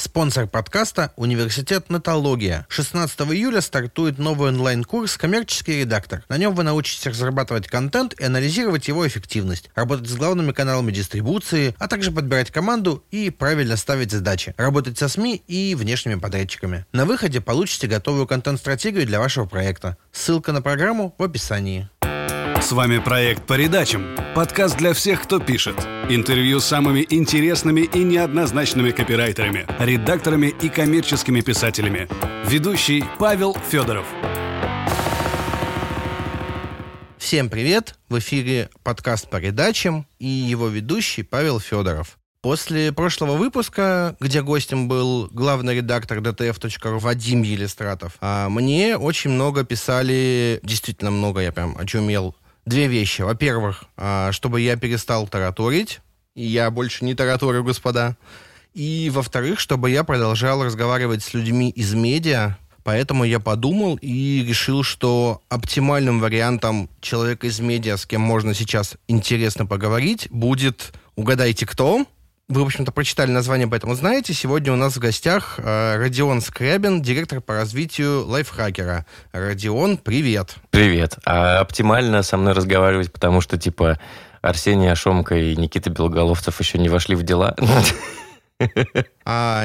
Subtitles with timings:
[0.00, 2.66] Спонсор подкаста– Университет Натология.
[2.70, 6.24] 16 июля стартует новый онлайн-курс «Коммерческий редактор».
[6.30, 11.74] На нем вы научитесь разрабатывать контент и анализировать его эффективность, работать с главными каналами дистрибуции,
[11.78, 16.86] а также подбирать команду и правильно ставить задачи, работать со СМИ и внешними подрядчиками.
[16.92, 19.98] На выходе получите готовую контент-стратегию для вашего проекта.
[20.12, 21.90] Ссылка на программу в описании.
[22.60, 24.14] С вами проект «По редачам».
[24.34, 25.76] Подкаст для всех, кто пишет.
[26.10, 32.06] Интервью с самыми интересными и неоднозначными копирайтерами, редакторами и коммерческими писателями.
[32.46, 34.06] Ведущий Павел Федоров.
[37.16, 37.98] Всем привет!
[38.10, 42.18] В эфире подкаст по редачам и его ведущий Павел Федоров.
[42.42, 49.62] После прошлого выпуска, где гостем был главный редактор dtf.ru Вадим Елистратов, а мне очень много
[49.62, 52.34] писали, действительно много, я прям очумел,
[52.70, 53.20] две вещи.
[53.20, 56.00] Во-первых, а, чтобы я перестал тараторить,
[56.34, 58.16] и я больше не тараторю, господа.
[58.72, 64.82] И, во-вторых, чтобы я продолжал разговаривать с людьми из медиа, Поэтому я подумал и решил,
[64.82, 72.06] что оптимальным вариантом человека из медиа, с кем можно сейчас интересно поговорить, будет «Угадайте, кто?».
[72.50, 74.34] Вы, в общем-то, прочитали название, поэтому знаете.
[74.34, 79.06] Сегодня у нас в гостях э, Родион Скрябин, директор по развитию лайфхакера.
[79.30, 80.56] Родион, привет.
[80.70, 81.16] Привет.
[81.24, 84.00] А оптимально со мной разговаривать, потому что, типа,
[84.42, 87.54] Арсений Ашомка и Никита Белоголовцев еще не вошли в дела?
[89.24, 89.64] А,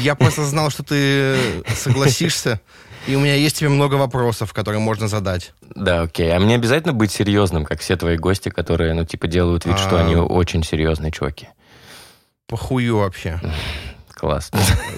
[0.00, 1.38] я просто знал, что ты
[1.74, 2.60] согласишься.
[3.06, 5.54] И у меня есть тебе много вопросов, которые можно задать.
[5.74, 6.30] Да, окей.
[6.34, 9.98] А мне обязательно быть серьезным, как все твои гости, которые, ну, типа, делают вид, что
[9.98, 11.48] они очень серьезные чуваки
[12.46, 13.40] похую вообще.
[14.14, 14.50] Класс.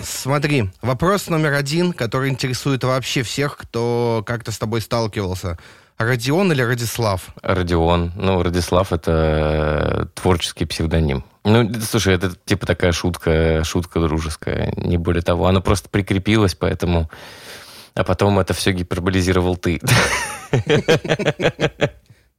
[0.03, 5.59] Смотри, вопрос номер один, который интересует вообще всех, кто как-то с тобой сталкивался.
[5.99, 7.31] Родион или Радислав?
[7.43, 8.13] Родион.
[8.17, 11.25] Ну, Радислав— это творческий псевдоним.
[11.45, 15.47] Ну, слушай, это типа такая шутка, шутка дружеская, не более того.
[15.47, 17.11] Она просто прикрепилась, поэтому...
[17.95, 19.81] А потом это все гиперболизировал ты.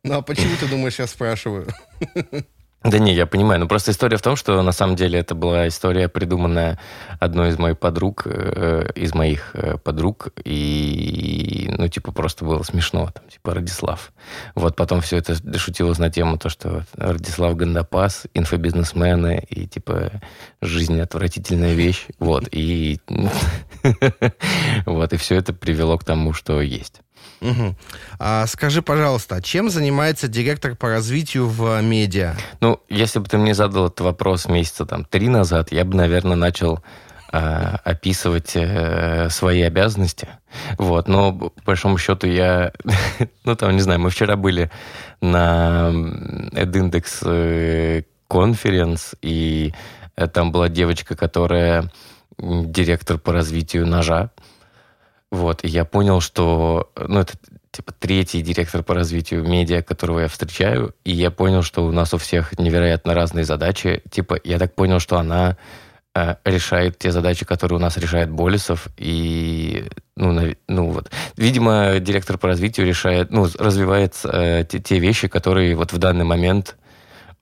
[0.04, 1.68] Ну, а почему ты думаешь, я спрашиваю?
[2.84, 3.60] Да не, я понимаю.
[3.60, 6.80] Ну, просто история в том, что на самом деле это была история, придуманная
[7.20, 13.10] одной из моих подруг, э, из моих э, подруг, и, ну, типа, просто было смешно,
[13.12, 14.14] там, типа, Радислав.
[14.54, 20.22] Вот, потом все это шутилось на тему то, что Радислав Гандапас, инфобизнесмены, и, типа,
[20.62, 23.00] жизнь отвратительная вещь, вот, и
[24.86, 27.02] вот, и все это привело к тому, что есть.
[27.42, 27.76] Угу.
[28.20, 32.36] А скажи, пожалуйста, а чем занимается директор по развитию в медиа?
[32.62, 36.36] Ну, если бы ты мне задал этот вопрос месяца там три назад, я бы, наверное,
[36.36, 36.84] начал
[37.32, 37.38] э,
[37.84, 40.28] описывать э, свои обязанности.
[40.78, 42.72] Вот, но по большому счету я,
[43.46, 44.72] ну там, не знаю, мы вчера были
[45.22, 45.92] на
[46.54, 49.74] EdIndex конференц, э, и
[50.34, 51.92] там была девочка, которая
[52.40, 54.32] директор по развитию ножа.
[55.32, 57.34] Вот, и я понял, что, ну, это
[57.72, 62.14] типа третий директор по развитию медиа, которого я встречаю, и я понял, что у нас
[62.14, 64.02] у всех невероятно разные задачи.
[64.10, 65.58] Типа, я так понял, что она
[66.16, 69.86] э, решает те задачи, которые у нас решает Болесов, и,
[70.16, 75.28] ну, на, ну вот, видимо, директор по развитию решает, ну, развивает э, те, те вещи,
[75.28, 76.78] которые вот в данный момент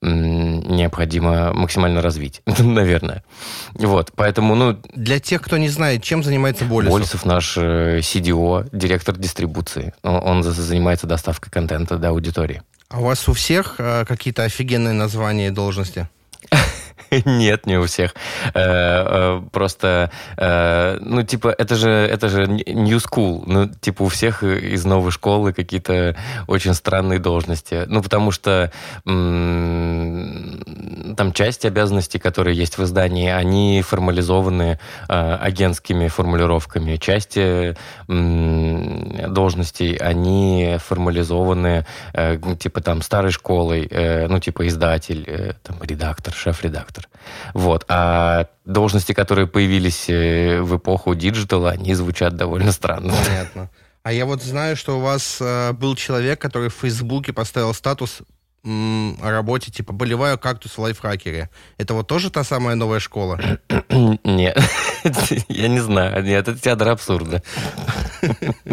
[0.06, 3.24] необходимо максимально развить, наверное.
[3.74, 4.78] Вот, поэтому, ну...
[4.94, 6.94] Для тех, кто не знает, чем занимается Болесов?
[6.94, 9.94] Болесов наш э, CDO, директор дистрибуции.
[10.04, 12.62] Он занимается доставкой контента до аудитории.
[12.90, 16.08] А у вас у всех э, какие-то офигенные названия и должности?
[17.26, 18.16] Нет, не у всех.
[18.54, 23.44] Э, э, просто, э, ну, типа, это же, это же new school.
[23.46, 26.16] Ну, типа, у всех из новой школы какие-то
[26.48, 27.84] очень странные должности.
[27.88, 28.72] Ну, потому что
[29.04, 36.98] там часть обязанностей, которые есть в издании, они формализованы агентскими формулировками.
[36.98, 37.76] Части
[38.08, 41.86] должностей, они формализованы,
[42.60, 43.90] типа, там, старой школой,
[44.28, 47.10] ну, типа, издатель, там, редактор, шеф-редактор редактор.
[47.54, 47.86] Вот.
[47.88, 53.14] А должности, которые появились э, в эпоху диджитала, они звучат довольно странно.
[53.26, 53.70] Понятно.
[54.04, 58.20] А я вот знаю, что у вас э, был человек, который в Фейсбуке поставил статус
[58.64, 61.50] м, о работе, типа «Поливаю кактус в лайфхакере».
[61.78, 63.40] Это вот тоже та самая новая школа?
[64.24, 64.60] Нет,
[65.50, 66.24] я не знаю.
[66.24, 67.42] Нет, это театр абсурда.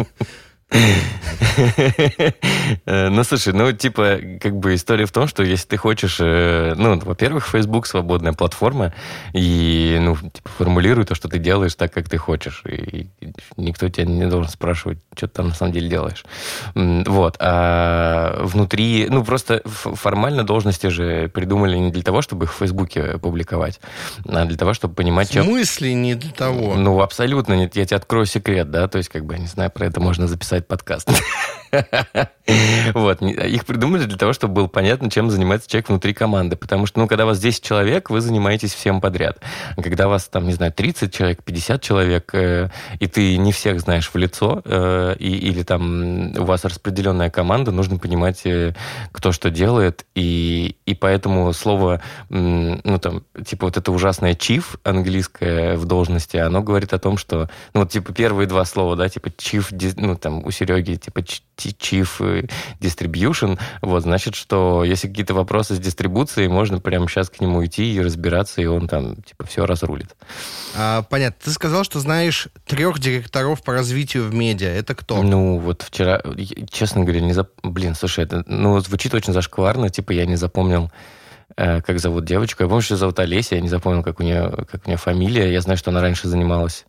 [2.85, 6.73] Э, ну, слушай, ну, типа, как бы история в том, что если ты хочешь, э,
[6.75, 8.93] ну, во-первых, Facebook свободная платформа,
[9.33, 12.63] и, ну, типа, формулируй то, что ты делаешь так, как ты хочешь.
[12.65, 13.09] И
[13.57, 16.25] никто тебя не должен спрашивать, что ты там на самом деле делаешь.
[16.75, 17.37] Вот.
[17.39, 23.17] А внутри, ну, просто формально должности же придумали не для того, чтобы их в Фейсбуке
[23.19, 23.79] публиковать,
[24.27, 26.75] а для того, чтобы понимать, В смысле не для того?
[26.75, 27.75] Ну, абсолютно нет.
[27.75, 30.27] Я тебе открою секрет, да, то есть, как бы, я не знаю, про это можно
[30.27, 31.09] записать подкаст.
[32.93, 33.21] Вот.
[33.21, 36.55] Их придумали для того, чтобы было понятно, чем занимается человек внутри команды.
[36.55, 39.39] Потому что, ну, когда вас 10 человек, вы занимаетесь всем подряд.
[39.81, 43.79] Когда у вас, там, не знаю, 30 человек, 50 человек, э, и ты не всех
[43.79, 48.73] знаешь в лицо, э, и, или там у вас распределенная команда, нужно понимать, э,
[49.11, 50.05] кто что делает.
[50.15, 56.61] И, и поэтому слово, ну, там, типа вот это ужасное chief английское в должности, оно
[56.61, 60.45] говорит о том, что, ну, вот, типа, первые два слова, да, типа chief, ну, там,
[60.45, 61.21] у Сереги, типа,
[61.69, 62.49] Chief
[62.79, 67.93] Distribution, вот, значит, что если какие-то вопросы с дистрибуцией, можно прямо сейчас к нему идти
[67.93, 70.15] и разбираться, и он там, типа, все разрулит.
[70.75, 71.37] А, понятно.
[71.43, 74.69] Ты сказал, что знаешь трех директоров по развитию в медиа.
[74.69, 75.21] Это кто?
[75.21, 76.21] Ну, вот вчера,
[76.69, 77.49] честно говоря, не зап...
[77.63, 80.91] Блин, слушай, это, ну, звучит очень зашкварно, типа, я не запомнил
[81.55, 82.63] э, как зовут девочку.
[82.63, 85.51] Я помню, что зовут Олеся, я не запомнил, как у нее, как у нее фамилия.
[85.51, 86.85] Я знаю, что она раньше занималась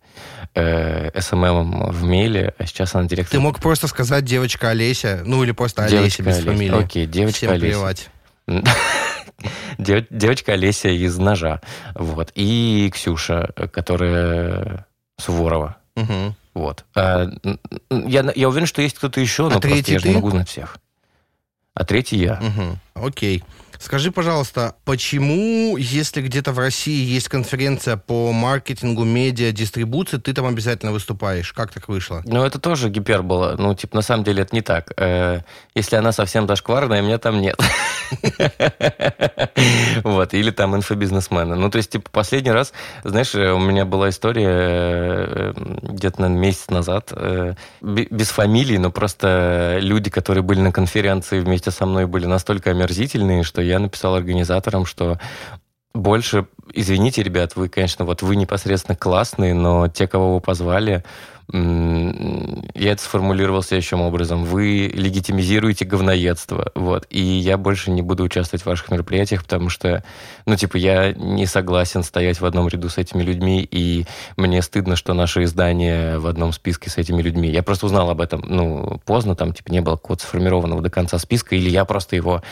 [0.55, 3.33] э, СММом в мейле, а сейчас она директор.
[3.33, 6.53] Ты мог просто сказать девочка Олеся, ну или просто Олеся без Олеся.
[6.53, 6.85] фамилии.
[6.85, 7.67] Окей, девочка Всем Олеся.
[7.67, 8.11] плевать.
[9.79, 11.61] Девочка Олеся из «Ножа».
[11.95, 12.31] Вот.
[12.35, 14.87] И Ксюша, которая
[15.19, 15.77] Суворова.
[15.97, 16.35] Угу.
[16.55, 16.85] Вот.
[16.95, 17.29] А,
[17.91, 20.49] я, я уверен, что есть кто-то еще, но а просто я же не могу знать
[20.49, 20.79] всех.
[21.75, 22.41] А третий я.
[22.41, 23.07] Угу.
[23.07, 23.43] Окей.
[23.85, 30.47] Скажи, пожалуйста, почему, если где-то в России есть конференция по маркетингу, медиа, дистрибуции, ты там
[30.47, 31.53] обязательно выступаешь?
[31.53, 32.23] Как так вышло?
[32.25, 33.57] Ну, это тоже гипербола.
[33.59, 34.91] Ну, типа, на самом деле это не так.
[34.97, 35.43] Э,
[35.75, 37.61] если она совсем зашкварная, меня там нет.
[40.03, 40.35] Вот.
[40.35, 41.57] Или там инфобизнесмены.
[41.57, 42.73] Ну, то есть, типа, последний раз,
[43.03, 45.53] знаешь, у меня была история э,
[45.83, 51.71] где-то, наверное, месяц назад, э, без фамилий, но просто люди, которые были на конференции вместе
[51.71, 55.19] со мной, были настолько омерзительные, что я написал организаторам, что
[55.95, 61.05] больше, извините, ребят, вы, конечно, вот вы непосредственно классные, но те, кого вы позвали,
[61.53, 64.45] я это сформулировал следующим образом.
[64.45, 70.03] Вы легитимизируете говноедство, вот, и я больше не буду участвовать в ваших мероприятиях, потому что,
[70.47, 74.07] ну, типа, я не согласен стоять в одном ряду с этими людьми, и
[74.37, 77.51] мне стыдно, что наше издание в одном списке с этими людьми.
[77.51, 81.19] Я просто узнал об этом, ну, поздно, там, типа, не было какого-то сформированного до конца
[81.19, 82.43] списка, или я просто его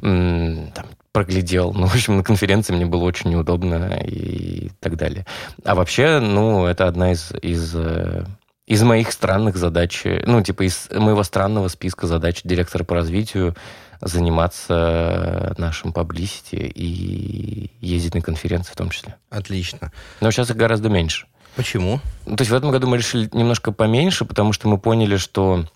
[0.00, 1.72] там, проглядел.
[1.72, 5.26] Ну, в общем, на конференции мне было очень неудобно и так далее.
[5.64, 8.24] А вообще, ну, это одна из, из э,
[8.72, 13.54] из моих странных задач, ну, типа из моего странного списка задач директора по развитию
[14.00, 19.16] заниматься нашим паблисити и ездить на конференции в том числе.
[19.28, 19.92] Отлично.
[20.22, 21.26] Но сейчас их гораздо меньше.
[21.54, 22.00] Почему?
[22.24, 25.66] То есть в этом году мы решили немножко поменьше, потому что мы поняли, что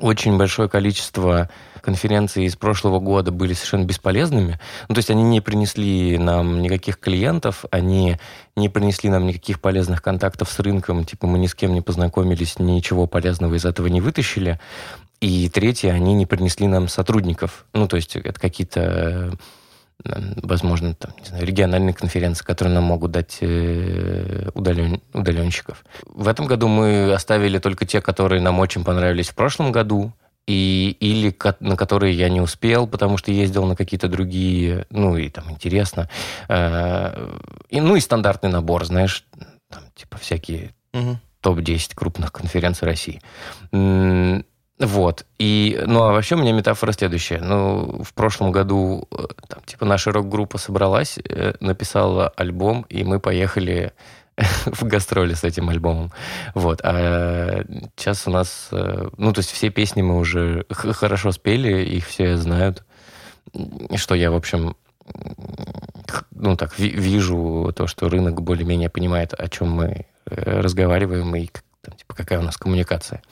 [0.00, 1.48] очень большое количество
[1.80, 4.60] конференций из прошлого года были совершенно бесполезными.
[4.88, 8.18] Ну, то есть они не принесли нам никаких клиентов, они
[8.56, 12.58] не принесли нам никаких полезных контактов с рынком, типа мы ни с кем не познакомились,
[12.58, 14.60] ничего полезного из этого не вытащили.
[15.20, 17.64] И третье, они не принесли нам сотрудников.
[17.72, 19.32] Ну, то есть это какие-то
[20.04, 25.84] возможно, там, не знаю, региональные конференции, которые нам могут дать э, удален, удаленщиков.
[26.06, 30.12] В этом году мы оставили только те, которые нам очень понравились в прошлом году,
[30.46, 35.28] и, или на которые я не успел, потому что ездил на какие-то другие, ну, и
[35.28, 36.08] там интересно.
[36.48, 39.26] Э, и, ну, и стандартный набор, знаешь,
[39.68, 41.18] там, типа всякие угу.
[41.42, 43.20] топ-10 крупных конференций России.
[44.78, 45.26] Вот.
[45.38, 47.40] И, ну, а вообще у меня метафора следующая.
[47.40, 53.18] Ну, в прошлом году э, там, типа наша рок-группа собралась, э, написала альбом, и мы
[53.18, 53.92] поехали
[54.36, 56.12] в гастроли с этим альбомом.
[56.54, 56.80] Вот.
[56.84, 57.64] А
[57.96, 58.68] сейчас у нас...
[58.70, 62.84] Э, ну, то есть все песни мы уже хорошо спели, их все знают.
[63.96, 64.76] Что я, в общем,
[66.30, 71.48] ну, так, вижу то, что рынок более-менее понимает, о чем мы разговариваем и
[71.82, 73.22] там, типа, какая у нас коммуникация.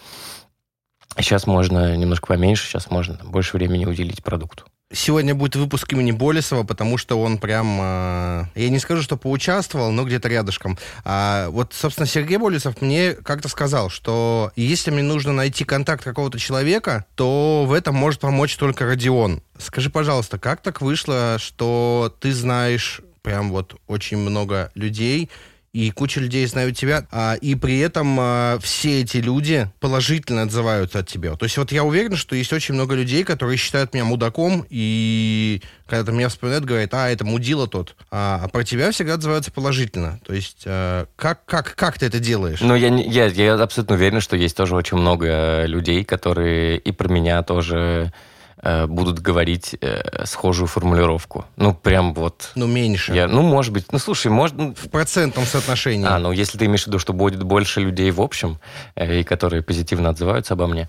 [1.19, 4.65] Сейчас можно немножко поменьше, сейчас можно больше времени уделить продукту.
[4.93, 9.91] Сегодня будет выпуск имени Болесова, потому что он прям, э, я не скажу, что поучаствовал,
[9.91, 10.79] но где-то рядышком.
[11.05, 16.39] А, вот, собственно, Сергей Болесов мне как-то сказал, что если мне нужно найти контакт какого-то
[16.39, 19.43] человека, то в этом может помочь только Родион.
[19.59, 25.31] Скажи, пожалуйста, как так вышло, что ты знаешь прям вот очень много людей,
[25.77, 31.01] и куча людей знают тебя, а, и при этом а, все эти люди положительно отзываются
[31.01, 31.37] от тебя.
[31.37, 35.61] То есть вот я уверен, что есть очень много людей, которые считают меня мудаком, и
[35.87, 37.95] когда меня вспоминают, говорят, а, это мудила тот.
[38.11, 40.19] А, а про тебя всегда отзываются положительно.
[40.27, 42.61] То есть а, как, как, как ты это делаешь?
[42.63, 47.09] Ну, я, я, я абсолютно уверен, что есть тоже очень много людей, которые и про
[47.09, 48.15] меня тоже
[48.63, 51.45] Э, будут говорить э, схожую формулировку.
[51.57, 52.53] Ну, прям вот...
[52.55, 53.13] Ну, меньше.
[53.13, 53.93] Я, ну, может быть.
[53.93, 54.57] Ну, слушай, может...
[54.57, 56.07] Ну, в процентном соотношении.
[56.09, 58.59] А, ну, если ты имеешь в виду, что будет больше людей в общем,
[58.95, 60.89] э, и которые позитивно отзываются обо мне.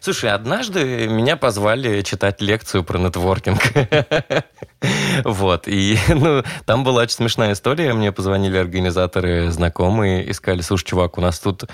[0.00, 3.60] Слушай, однажды меня позвали читать лекцию про нетворкинг.
[5.24, 5.68] Вот.
[5.68, 7.92] И, ну, там была очень смешная история.
[7.94, 11.66] Мне позвонили организаторы, знакомые, и сказали, слушай, чувак, у нас тут,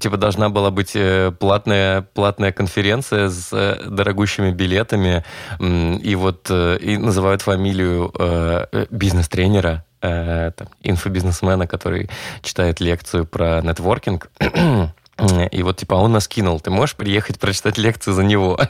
[0.00, 0.96] типа, должна была быть
[1.40, 3.50] платная, платная конференция с
[3.88, 5.24] дорогущими билетами,
[5.60, 10.50] и вот э, и называют фамилию э, бизнес-тренера, э,
[10.82, 12.10] инфобизнесмена, который
[12.42, 14.30] читает лекцию про нетворкинг.
[15.50, 16.60] И вот, типа, он нас кинул.
[16.60, 18.58] Ты можешь приехать прочитать лекцию за него?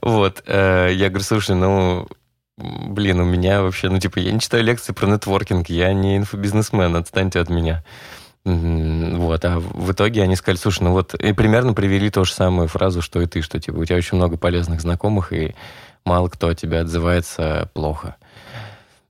[0.00, 0.42] Вот.
[0.46, 2.08] Я говорю, слушай, ну,
[2.56, 6.94] блин, у меня вообще, ну, типа, я не читаю лекции про нетворкинг, я не инфобизнесмен,
[6.96, 7.84] отстаньте от меня.
[8.44, 12.68] Вот, а в итоге они сказали, слушай, ну вот, и примерно привели ту же самую
[12.68, 15.54] фразу, что и ты, что типа у тебя очень много полезных знакомых, и
[16.04, 18.16] мало кто от тебя отзывается плохо.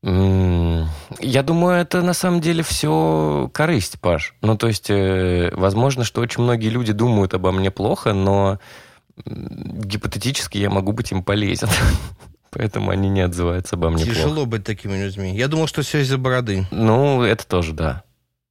[0.03, 4.35] Я думаю, это на самом деле все корысть, Паш.
[4.43, 8.59] Ну, то есть, э, возможно, что очень многие люди думают обо мне плохо, но
[9.25, 11.69] гипотетически я могу быть им полезен.
[12.51, 14.49] Поэтому они не отзываются обо мне Тяжело плохо.
[14.51, 15.35] быть такими людьми.
[15.35, 16.67] Я думал, что все из-за бороды.
[16.71, 18.05] Ну, это тоже, да.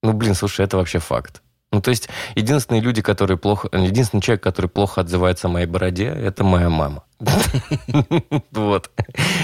[0.04, 1.42] Ну, блин, слушай, это вообще факт.
[1.72, 3.68] Ну, то есть, единственные люди, которые плохо...
[3.74, 7.04] Единственный человек, который плохо отзывается о моей бороде, это моя мама.
[8.52, 8.92] Вот.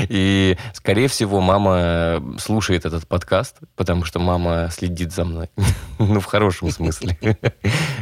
[0.10, 5.50] И, скорее всего, мама слушает этот подкаст, потому что мама следит за мной.
[5.98, 7.18] Ну, в хорошем смысле.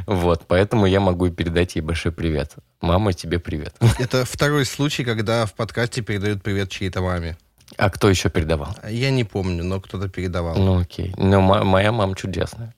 [0.07, 0.45] Вот.
[0.47, 2.55] Поэтому я могу передать ей большой привет.
[2.81, 3.75] Мама, тебе привет.
[3.99, 7.37] Это второй случай, когда в подкасте передают привет чьей-то маме.
[7.75, 8.75] А кто еще передавал?
[8.89, 10.55] Я не помню, но кто-то передавал.
[10.55, 11.13] Ну, окей.
[11.17, 12.73] Но моя мама чудесная.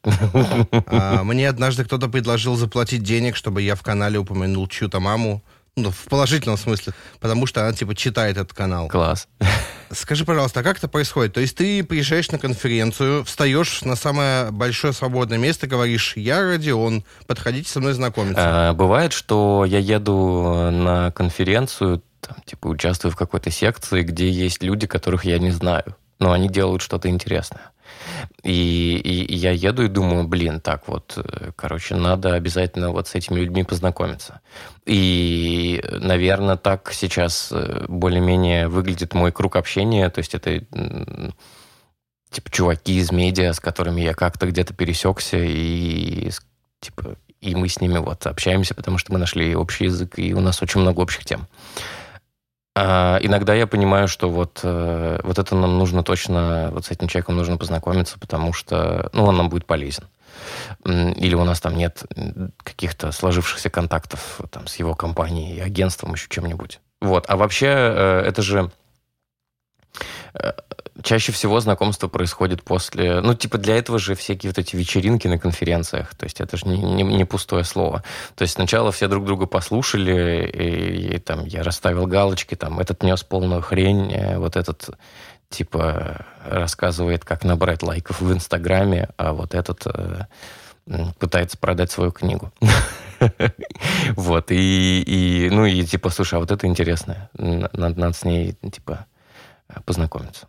[0.87, 5.43] А, мне однажды кто-то предложил заплатить денег, чтобы я в канале упомянул чью-то маму.
[5.75, 6.93] Ну, в положительном смысле.
[7.19, 8.89] Потому что она, типа, читает этот канал.
[8.89, 9.27] Класс.
[9.91, 11.33] Скажи, пожалуйста, а как это происходит?
[11.33, 17.03] То есть ты приезжаешь на конференцию, встаешь на самое большое свободное место, говоришь, я Родион,
[17.27, 18.69] подходите со мной знакомиться.
[18.69, 24.63] А, бывает, что я еду на конференцию, там, типа, участвую в какой-то секции, где есть
[24.63, 27.71] люди, которых я не знаю, но они делают что-то интересное.
[28.43, 33.07] И, и, и я еду и думаю, блин, так вот, э, короче, надо обязательно вот
[33.07, 34.41] с этими людьми познакомиться.
[34.85, 40.09] И, наверное, так сейчас э, более-менее выглядит мой круг общения.
[40.09, 40.63] То есть это
[42.29, 46.29] типа чуваки из медиа, с которыми я как-то где-то пересекся, и
[46.79, 50.41] типа и мы с ними вот общаемся, потому что мы нашли общий язык, и у
[50.41, 51.47] нас очень много общих тем.
[52.81, 57.09] А иногда я понимаю, что вот, э, вот это нам нужно точно, вот с этим
[57.09, 60.05] человеком нужно познакомиться, потому что ну, он нам будет полезен.
[60.85, 62.03] Или у нас там нет
[62.63, 66.79] каких-то сложившихся контактов там, с его компанией, агентством, еще чем-нибудь.
[67.01, 67.25] Вот.
[67.27, 68.71] А вообще э, это же
[70.33, 70.51] Э,
[71.03, 73.21] чаще всего знакомство происходит после...
[73.21, 76.15] Ну, типа, для этого же всякие вот эти вечеринки на конференциях.
[76.15, 78.03] То есть это же не, не, не пустое слово.
[78.35, 83.03] То есть сначала все друг друга послушали, и, и там я расставил галочки, там этот
[83.03, 84.89] нес полную хрень, э, вот этот
[85.49, 90.25] типа рассказывает, как набрать лайков в Инстаграме, а вот этот э,
[91.19, 92.51] пытается продать свою книгу.
[94.15, 99.07] Вот, и, ну, и типа, слушай, а вот это интересно, надо с ней, типа,
[99.83, 100.47] познакомиться.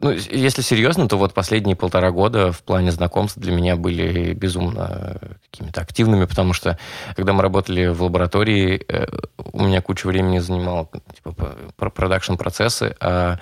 [0.00, 5.20] Ну, если серьезно, то вот последние полтора года в плане знакомств для меня были безумно
[5.50, 6.78] какими-то активными, потому что
[7.14, 13.38] когда мы работали в лаборатории, э, у меня куча времени занимал типа, продакшн-процессы, а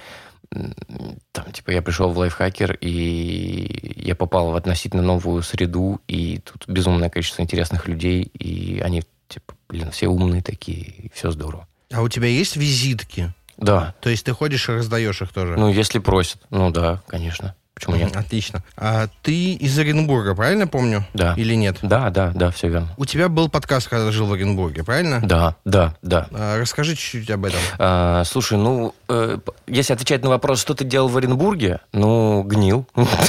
[1.33, 6.67] там, типа, я пришел в лайфхакер, и я попал в относительно новую среду, и тут
[6.67, 11.69] безумное количество интересных людей, и они, типа, блин, все умные такие, и все здорово.
[11.93, 13.33] А у тебя есть визитки?
[13.59, 13.95] Да.
[14.01, 15.57] То есть ты ходишь и раздаешь их тоже?
[15.57, 16.41] Ну, если просят.
[16.51, 17.55] Ну да, конечно.
[17.79, 18.17] Почему нет?
[18.17, 18.65] Отлично.
[18.77, 21.07] А ты из Оренбурга, правильно помню?
[21.15, 21.35] Да.
[21.37, 21.77] Или нет?
[21.81, 22.89] Да, да, да, все верно.
[22.97, 25.21] У тебя был подкаст, когда жил в Оренбурге, правильно?
[25.23, 26.27] Да, да, да.
[26.33, 27.61] А, расскажи чуть-чуть об этом.
[27.79, 29.39] А, слушай, ну, э,
[29.69, 32.85] если отвечать на вопрос, что ты делал в Оренбурге, ну, гнил.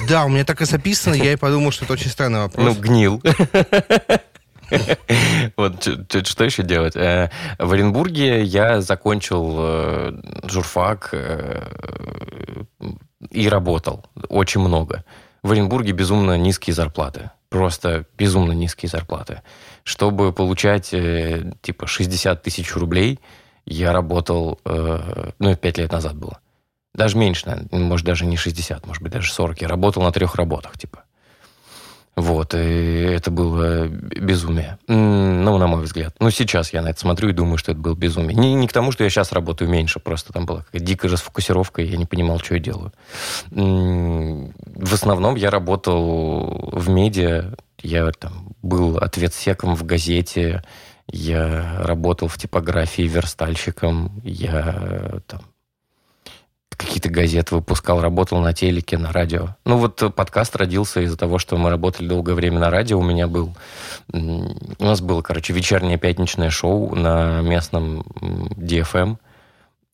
[0.09, 2.75] Да, у меня так и записано, я и подумал, что это очень странный вопрос.
[2.75, 3.21] Ну, гнил.
[5.57, 5.83] Вот
[6.27, 6.95] что еще делать?
[6.95, 11.63] Э, в Оренбурге я закончил э, журфак э,
[13.31, 15.03] и работал очень много.
[15.43, 17.31] В Оренбурге безумно низкие зарплаты.
[17.49, 19.41] Просто безумно низкие зарплаты.
[19.83, 20.93] Чтобы получать,
[21.61, 23.19] типа, 60 тысяч рублей,
[23.65, 26.39] я работал, ну, 5 лет назад было.
[26.93, 29.61] Даже меньше, наверное, может, даже не 60, может быть, даже 40.
[29.61, 31.05] Я работал на трех работах, типа.
[32.15, 34.77] Вот, и это было безумие.
[34.87, 36.15] Ну, на мой взгляд.
[36.19, 38.35] Ну, сейчас я на это смотрю и думаю, что это было безумие.
[38.35, 41.81] Не, не к тому, что я сейчас работаю меньше, просто там была какая-то дикая расфокусировка,
[41.81, 42.91] и я не понимал, что я делаю.
[43.51, 50.63] В основном я работал в медиа, я там был ответсеком в газете,
[51.07, 55.41] я работал в типографии верстальщиком, я там
[56.79, 59.49] какие-то газеты выпускал, работал на телеке, на радио.
[59.65, 62.97] Ну вот подкаст родился из-за того, что мы работали долгое время на радио.
[62.97, 63.53] У меня был...
[64.11, 68.01] У нас было, короче, вечернее пятничное шоу на местном
[68.55, 69.17] DFM.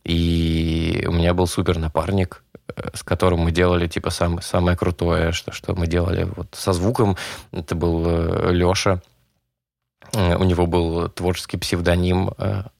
[0.04, 2.44] И у меня был супер напарник,
[2.75, 6.74] э, с которым мы делали, типа, самое, самое крутое, что, что мы делали вот со
[6.74, 7.18] звуком.
[7.51, 9.01] Это был э, Леша.
[10.13, 12.30] Э, у него был творческий псевдоним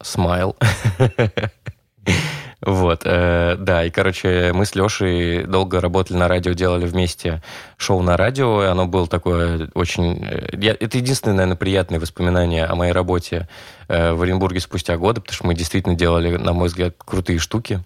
[0.04, 0.56] Смайл.
[2.66, 7.44] Вот, э, да, и, короче, мы с Лешей долго работали на радио, делали вместе
[7.78, 10.26] шоу на радио, и оно было такое очень...
[10.26, 13.48] Э, я, это единственное, наверное, приятное воспоминание о моей работе
[13.88, 17.84] э, в Оренбурге спустя годы, потому что мы действительно делали, на мой взгляд, крутые штуки.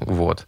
[0.00, 0.46] Вот.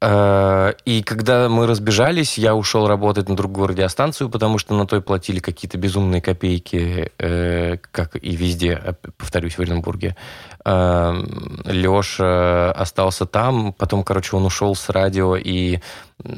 [0.00, 5.00] Э, и когда мы разбежались, я ушел работать на другую радиостанцию, потому что на той
[5.00, 10.16] платили какие-то безумные копейки, э, как и везде, повторюсь, в Оренбурге.
[10.64, 15.80] Эм, Леша остался там, потом, короче, он ушел с радио, и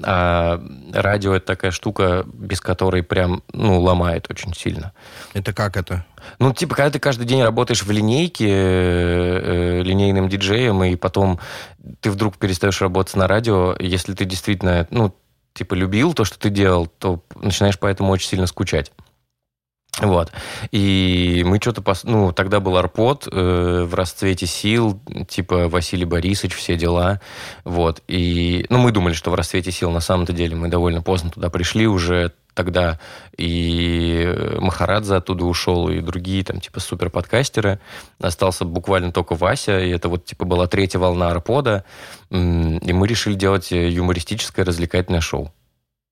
[0.03, 0.61] а
[0.93, 4.93] радио это такая штука, без которой прям, ну, ломает очень сильно.
[5.35, 6.05] Это как это?
[6.39, 11.39] Ну, типа, когда ты каждый день работаешь в линейке э, линейным диджеем, и потом
[12.01, 15.15] ты вдруг перестаешь работать на радио, если ты действительно, ну,
[15.55, 18.93] типа, любил то, что ты делал, то начинаешь поэтому очень сильно скучать.
[20.01, 20.31] Вот.
[20.73, 21.81] И мы что-то...
[21.81, 22.05] Пос...
[22.05, 27.21] Ну, тогда был Арпод э, в расцвете сил, типа Василий Борисович, все дела.
[27.65, 28.03] Вот.
[28.07, 28.67] И...
[28.69, 31.87] Ну, мы думали, что в расцвете сил на самом-то деле мы довольно поздно туда пришли
[31.87, 32.99] уже тогда.
[33.37, 37.79] И Махарадзе оттуда ушел, и другие там типа суперподкастеры.
[38.19, 41.85] Остался буквально только Вася, и это вот типа была третья волна Арпода.
[42.31, 45.53] И мы решили делать юмористическое развлекательное шоу.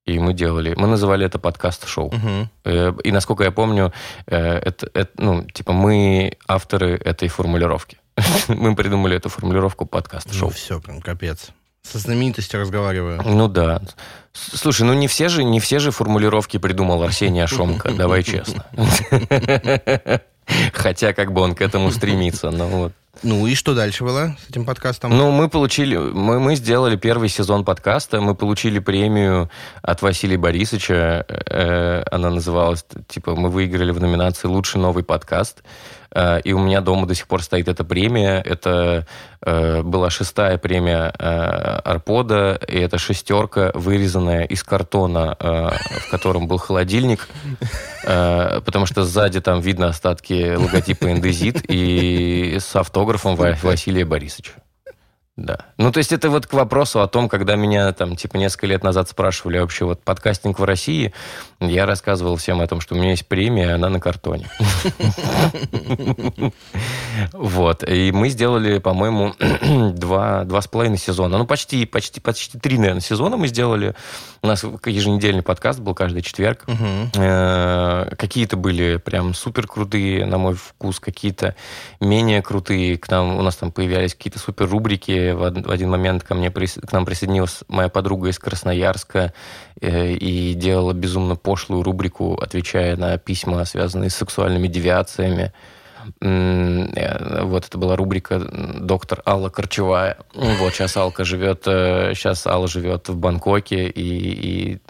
[0.07, 2.09] И мы делали, мы называли это подкаст-шоу.
[2.09, 3.01] Угу.
[3.05, 3.91] И насколько я помню,
[4.27, 7.97] э, это, это, ну, типа, мы авторы этой формулировки.
[8.49, 10.49] мы придумали эту формулировку подкаст-шоу.
[10.49, 11.53] Ну, все, прям капец.
[11.85, 13.23] Со знаменитостью разговариваю.
[13.25, 13.81] Ну да.
[14.33, 18.65] Слушай, ну не все же, не все же формулировки придумал Арсений Ашомко, давай честно.
[20.73, 22.93] Хотя как бы он к этому стремится, но вот.
[23.23, 25.17] Ну и что дальше было с этим подкастом?
[25.17, 29.51] Ну, мы получили, мы, мы сделали первый сезон подкаста, мы получили премию
[29.83, 35.63] от Василия Борисовича, э, она называлась, типа, мы выиграли в номинации «Лучший новый подкаст».
[36.15, 38.41] Э, и у меня дома до сих пор стоит эта премия.
[38.41, 39.07] Это
[39.43, 41.25] э, была шестая премия э,
[41.85, 47.29] Арпода, и это шестерка, вырезанная из картона, в котором был холодильник,
[48.03, 53.37] потому что сзади там видно остатки логотипа «Индезит» и с автографом
[53.71, 54.53] Василия Борисовича.
[55.37, 55.59] Да.
[55.79, 58.85] Ну, то есть это вот к вопросу о том, когда меня там, типа, несколько лет
[58.85, 61.13] назад спрашивали вообще вот подкастинг в России,
[61.59, 64.49] я рассказывал всем о том, что у меня есть премия, она на картоне.
[67.33, 67.89] Вот.
[67.89, 69.35] И мы сделали, по-моему,
[69.95, 71.39] два, два с половиной сезона.
[71.39, 73.95] Ну, почти, почти, почти три, наверное, сезона мы сделали.
[74.43, 76.65] У нас еженедельный подкаст был каждый четверг.
[77.15, 81.55] Э, какие-то были прям супер крутые, на мой вкус, какие-то
[82.01, 82.99] менее крутые.
[82.99, 85.24] К нам, у нас там появлялись какие-то супер рубрики.
[85.33, 89.33] В один момент ко мне, к нам присоединилась моя подруга из Красноярска
[89.81, 95.53] э, и делала безумно пошлую рубрику, отвечая на письма, связанные с сексуальными девиациями.
[96.21, 100.19] Э, вот это была рубрика «Доктор Алла Корчевая».
[100.35, 104.81] Вот сейчас Алка живет, сейчас э, Алла живет в Бангкоке, и, и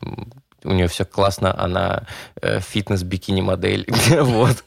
[0.64, 2.04] у нее все классно, она
[2.40, 3.86] э, фитнес-бикини-модель.
[4.20, 4.62] вот.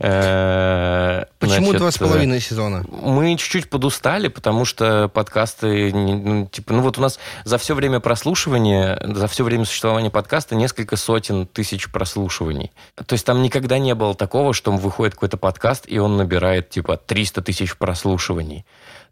[0.00, 2.84] Э, Почему два с половиной сезона?
[2.88, 8.00] Мы чуть-чуть подустали, потому что подкасты, ну, типа, ну вот у нас за все время
[8.00, 12.70] прослушивания, за все время существования подкаста несколько сотен тысяч прослушиваний.
[12.94, 16.96] То есть там никогда не было такого, что выходит какой-то подкаст, и он набирает, типа,
[16.96, 18.64] 300 тысяч прослушиваний.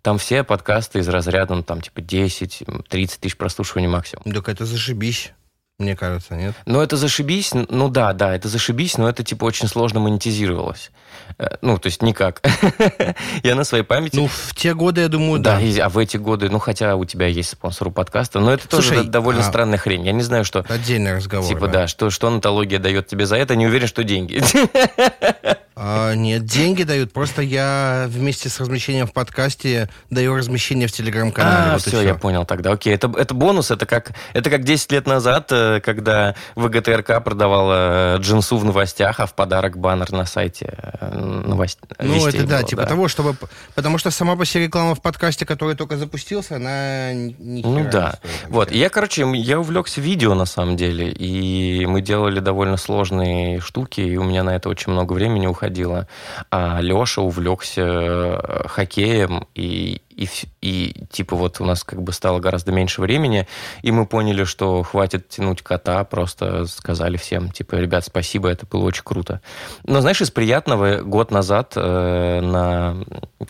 [0.03, 4.25] Там все подкасты из разряда, ну, там, типа, 10-30 тысяч прослушиваний максимум.
[4.33, 5.33] Так это зашибись.
[5.79, 6.55] Мне кажется, нет?
[6.65, 10.93] Ну, это зашибись, ну да, да, это зашибись, но это, типа, очень сложно монетизировалось.
[11.39, 12.41] Э, ну, то есть никак.
[13.43, 14.17] я на своей памяти...
[14.17, 15.59] Ну, в те годы, я думаю, да.
[15.59, 18.65] Да, а в эти годы, ну, хотя у тебя есть спонсор у подкаста, но это
[18.71, 19.45] Слушай, тоже довольно а...
[19.45, 20.07] странная хрень.
[20.07, 20.65] Я не знаю, что...
[20.69, 24.05] Отдельный разговор, Типа, да, да что, что антология дает тебе за это, не уверен, что
[24.05, 24.41] деньги.
[25.75, 27.13] А, нет, деньги дают.
[27.13, 31.71] Просто я вместе с размещением в подкасте даю размещение в телеграм-канале.
[31.71, 32.73] А, вот все, я понял тогда.
[32.73, 38.17] Окей, это, это бонус, это как, это как 10 лет назад, э, когда ВГТРК продавала
[38.17, 41.79] э, джинсу в новостях, а в подарок баннер на сайте э, новость...
[41.99, 42.89] Ну, это да, типа да.
[42.89, 43.35] того, чтобы...
[43.75, 48.15] Потому что сама по себе реклама в подкасте, который только запустился, она не Ну да.
[48.19, 53.61] Стоит, вот, я, короче, я увлекся видео, на самом деле, и мы делали довольно сложные
[53.61, 56.07] штуки, и у меня на это очень много времени уходило происходило.
[56.51, 60.29] А Леша увлекся э, хоккеем и, и,
[60.61, 63.47] и типа вот у нас как бы стало гораздо меньше времени,
[63.83, 68.85] и мы поняли, что хватит тянуть кота, просто сказали всем, типа, ребят, спасибо, это было
[68.85, 69.41] очень круто.
[69.85, 72.97] Но знаешь, из приятного, год назад э, на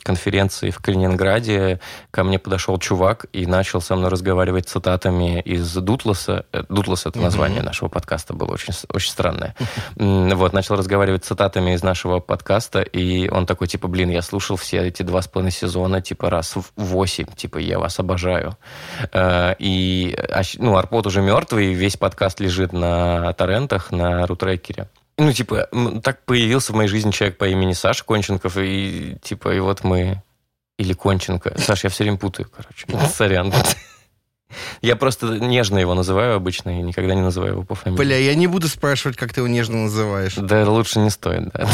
[0.03, 6.47] конференции в Калининграде ко мне подошел чувак и начал со мной разговаривать цитатами из Дутласа.
[6.53, 7.65] Э, Дутлас— это название mm-hmm.
[7.65, 9.55] нашего подкаста было очень, очень странное.
[9.97, 14.87] Вот, начал разговаривать цитатами из нашего подкаста, и он такой, типа, блин, я слушал все
[14.87, 18.57] эти два с половиной сезона, типа, раз раз 8, типа, я вас обожаю.
[19.13, 24.89] Э, и, а ну, Арпод уже мертвый, весь подкаст лежит на торрентах, на рутрекере.
[25.19, 25.69] Ну, типа,
[26.03, 30.23] так появился в моей жизни человек по имени Саша Конченков, и, типа, и вот мы...
[30.79, 31.55] Или Конченко.
[31.59, 32.87] Саша, я все время путаю, короче.
[33.09, 33.53] Сорян.
[34.81, 37.99] Я просто нежно его называю обычно и никогда не называю его по фамилии.
[37.99, 40.35] Бля, я не буду спрашивать, как ты его нежно называешь.
[40.37, 41.69] Да, лучше не стоит, да.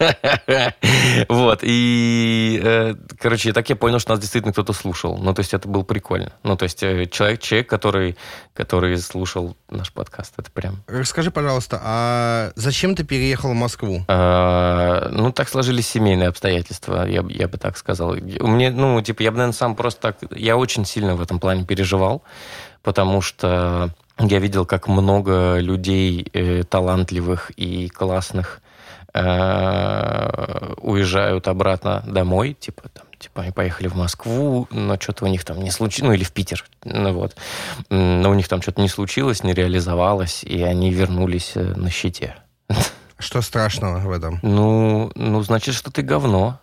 [1.28, 5.18] Вот, и, э, короче, так я понял, что нас действительно кто-то слушал.
[5.18, 6.32] Ну, то есть это было прикольно.
[6.42, 8.16] Ну, то есть э, человек, человек который,
[8.54, 10.82] который слушал наш подкаст, это прям...
[10.86, 14.04] Расскажи, пожалуйста, а зачем ты переехал в Москву?
[14.08, 18.14] А, ну, так сложились семейные обстоятельства, я, я бы так сказал.
[18.14, 20.16] Меня, ну, типа, я бы, наверное, сам просто так...
[20.34, 22.22] Я очень сильно в этом плане переживал,
[22.82, 28.60] потому что я видел, как много людей э, талантливых и классных
[29.12, 35.44] Э, уезжают обратно домой, типа там типа они поехали в Москву, но что-то у них
[35.44, 37.34] там не случилось, ну или в Питер, ну вот,
[37.88, 42.36] но у них там что-то не случилось, не реализовалось, и они вернулись э, на щите.
[43.18, 44.38] Что страшного в этом?
[44.42, 46.60] Ну, ну значит, что ты говно.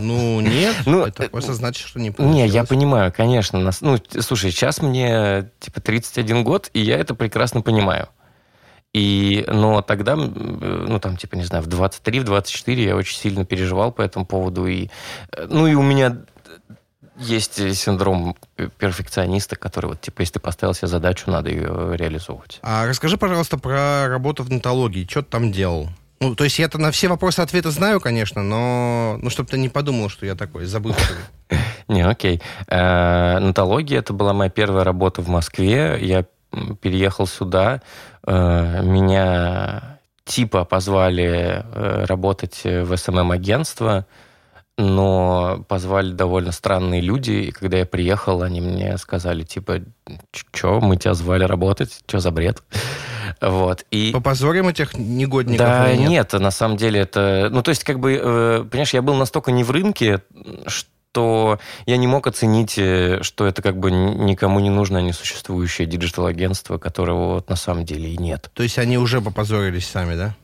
[0.00, 2.36] Ну, нет, ну, это э, просто значит, что не получилось.
[2.36, 3.60] Не, я понимаю, конечно.
[3.60, 8.08] Нас, ну, слушай, сейчас мне типа 31 год, и я это прекрасно понимаю.
[8.94, 13.44] И, но тогда, ну, там, типа, не знаю, в 23, в 24 я очень сильно
[13.44, 14.66] переживал по этому поводу.
[14.66, 14.88] И,
[15.48, 16.16] ну, и у меня
[17.16, 18.36] есть синдром
[18.78, 22.60] перфекциониста, который вот, типа, если ты поставил себе задачу, надо ее реализовывать.
[22.62, 25.06] А расскажи, пожалуйста, про работу в нотологии.
[25.08, 25.88] Что ты там делал?
[26.20, 29.68] Ну, то есть я-то на все вопросы ответы знаю, конечно, но ну, чтобы ты не
[29.68, 31.18] подумал, что я такой забывчивый.
[31.88, 32.42] Не, окей.
[32.66, 35.96] Э, нотология— это была моя первая работа в Москве.
[36.00, 36.26] Я
[36.80, 37.82] переехал сюда,
[38.26, 44.06] э, меня типа позвали э, работать в СММ-агентство,
[44.78, 49.80] но позвали довольно странные люди, и когда я приехал, они мне сказали, типа,
[50.32, 52.62] что, мы тебя звали работать, что за бред?
[53.40, 53.84] Вот.
[53.92, 54.10] И...
[54.12, 55.64] Попозорим этих негодников?
[55.64, 56.08] Да, нет?
[56.08, 57.48] нет, на самом деле это...
[57.52, 60.22] Ну, то есть, как бы, э, понимаешь, я был настолько не в рынке,
[60.66, 65.86] что что я не мог оценить, э, что это как бы никому не нужное несуществующее
[65.86, 68.50] digital-агентство, которого вот на самом деле и нет.
[68.54, 70.36] То есть они уже попозорились сами, да?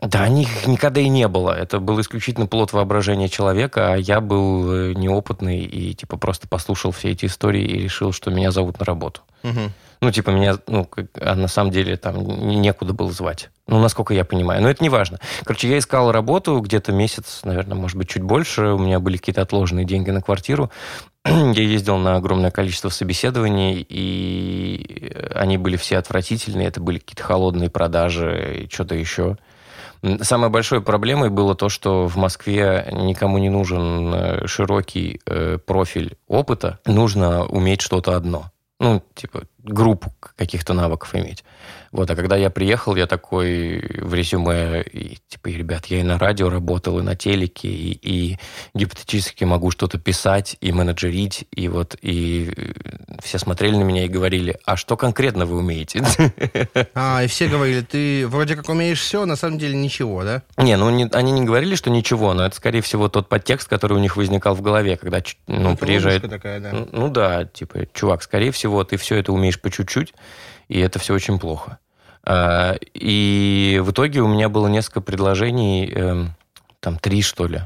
[0.00, 1.52] Да, них никогда и не было.
[1.52, 6.90] Это был исключительно плод воображения человека, а я был э, неопытный и типа просто послушал
[6.90, 9.22] все эти истории и решил, что меня зовут на работу.
[9.44, 9.60] Угу.
[10.00, 10.86] Ну, типа, меня, ну,
[11.18, 12.18] а на самом деле там
[12.60, 13.48] некуда было звать.
[13.66, 14.60] Ну, насколько я понимаю.
[14.60, 15.18] Но это не важно.
[15.44, 18.72] Короче, я искал работу где-то месяц, наверное, может быть, чуть больше.
[18.72, 20.70] У меня были какие-то отложенные деньги на квартиру.
[21.24, 26.68] я ездил на огромное количество собеседований, и они были все отвратительные.
[26.68, 29.38] Это были какие-то холодные продажи и что-то еще.
[30.20, 36.16] Самой большой проблемой было то, что в Москве никому не нужен э, широкий э, профиль
[36.28, 36.78] опыта.
[36.84, 38.50] Нужно уметь что-то одно.
[38.80, 41.44] Ну, типа, группу каких-то навыков иметь.
[41.94, 46.18] Вот, а когда я приехал, я такой в резюме, и, типа, ребят, я и на
[46.18, 48.38] радио работал, и на телеке, и, и
[48.74, 52.52] гипотетически могу что-то писать, и менеджерить, и вот, и
[53.22, 56.04] все смотрели на меня и говорили, а что конкретно вы умеете?
[56.96, 60.42] А, и все говорили, ты вроде как умеешь все, а на самом деле ничего, да?
[60.56, 63.96] Не, ну, не, они не говорили, что ничего, но это, скорее всего, тот подтекст, который
[63.96, 66.28] у них возникал в голове, когда, ну, приезжает...
[66.28, 66.72] Такая, да.
[66.72, 70.12] Ну, ну, да, типа, чувак, скорее всего, ты все это умеешь по чуть-чуть,
[70.68, 71.78] и это все очень плохо.
[72.24, 76.34] А, и в итоге у меня было несколько предложений, эм,
[76.80, 77.62] там три, что ли.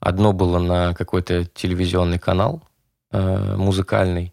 [0.00, 2.62] Одно было на какой-то телевизионный канал
[3.10, 4.32] э, музыкальный.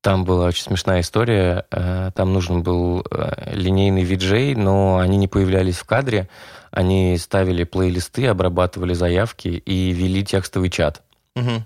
[0.00, 1.64] Там была очень смешная история.
[1.70, 6.28] Э, там нужен был э, линейный виджей, но они не появлялись в кадре.
[6.72, 11.02] Они ставили плейлисты, обрабатывали заявки и вели текстовый чат.
[11.36, 11.64] Мгм.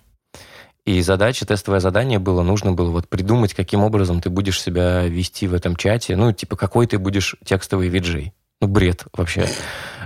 [0.87, 5.49] И задача, тестовое задание было, нужно было вот придумать, каким образом ты будешь себя вести
[5.49, 6.15] в этом чате.
[6.15, 8.33] Ну, типа, какой ты будешь текстовый виджей.
[8.61, 9.49] Ну, бред вообще.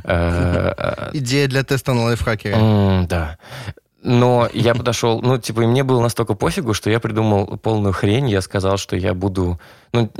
[0.05, 3.07] Э, э, Идея для теста на лайфхакере.
[3.09, 3.37] Да.
[4.03, 8.31] Но я подошел, ну, типа, и мне было настолько пофигу, что я придумал полную хрень.
[8.31, 9.61] Я сказал, что я буду...
[9.93, 10.11] Ну,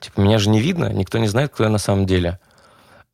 [0.00, 2.38] типа, меня же не видно, никто не знает, кто я на самом деле.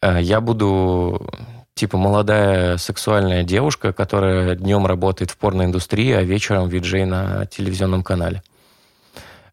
[0.01, 1.29] Э, Я буду,
[1.77, 8.43] типа, молодая сексуальная девушка, которая днем работает в порноиндустрии, а вечером виджей на телевизионном канале.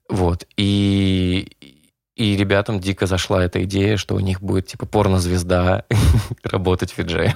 [0.09, 0.47] Вот.
[0.55, 1.75] И,
[2.15, 5.85] и ребятам дико зашла эта идея, что у них будет, типа, порнозвезда
[6.43, 7.35] работать виджеем.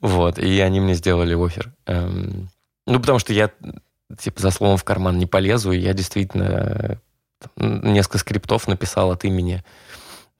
[0.00, 1.72] Вот, и они мне сделали офер.
[1.86, 2.48] Эм,
[2.86, 3.50] Ну, потому что я,
[4.18, 6.98] типа, за словом в карман не полезу, и я действительно
[7.56, 9.62] э, несколько скриптов написал от имени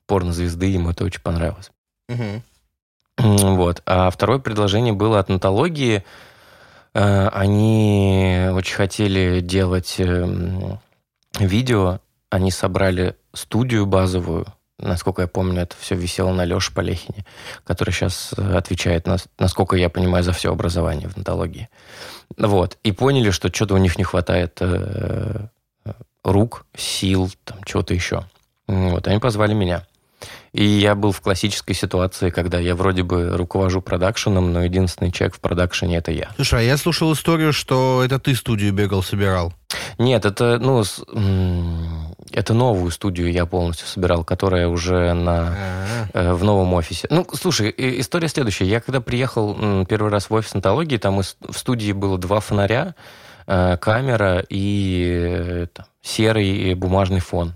[0.07, 1.71] порнозвезды, ему это очень понравилось.
[3.19, 3.83] Вот.
[3.87, 6.05] А второе предложение было от нотологии.
[6.95, 10.79] Э, Они очень хотели делать эм,
[11.39, 12.01] видео.
[12.31, 14.47] Они собрали студию базовую.
[14.79, 17.27] Насколько я помню, это все висело на Леше Полехине,
[17.65, 21.69] который сейчас э, отвечает, на, насколько я понимаю, за все образование в нотологии.
[22.39, 22.79] Вот.
[22.83, 25.49] И поняли, что что-то у них не хватает э,
[26.25, 28.25] рук, сил, там, чего-то еще.
[28.67, 29.07] Вот.
[29.07, 29.85] Они позвали меня.
[30.53, 35.37] И я был в классической ситуации, когда я вроде бы руковожу продакшеном, но единственный человек
[35.37, 36.31] в продакшене это я.
[36.37, 39.53] Слушай, а я слушал историю, что это ты студию бегал, собирал.
[39.99, 41.01] Нет, это, ну, с-
[42.33, 47.07] это новую студию я полностью собирал, которая уже на А, э, в новом офисе.
[47.11, 48.67] Ну, слушай, история следующая.
[48.67, 52.95] Я когда приехал первый раз в офис антологии, там в студии было два фонаря,
[53.47, 57.55] э, камера и э, там, серый бумажный фон.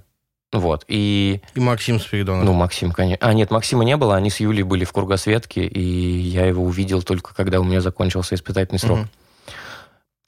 [0.54, 0.84] Вот.
[0.86, 2.44] И И Максим Спиридонов.
[2.44, 3.26] Ну, Максим, конечно.
[3.26, 7.02] А, нет, Максима не было, они с Юлей были в кругосветке, и я его увидел
[7.02, 9.00] только когда у меня закончился испытательный срок.
[9.00, 9.08] Мгм.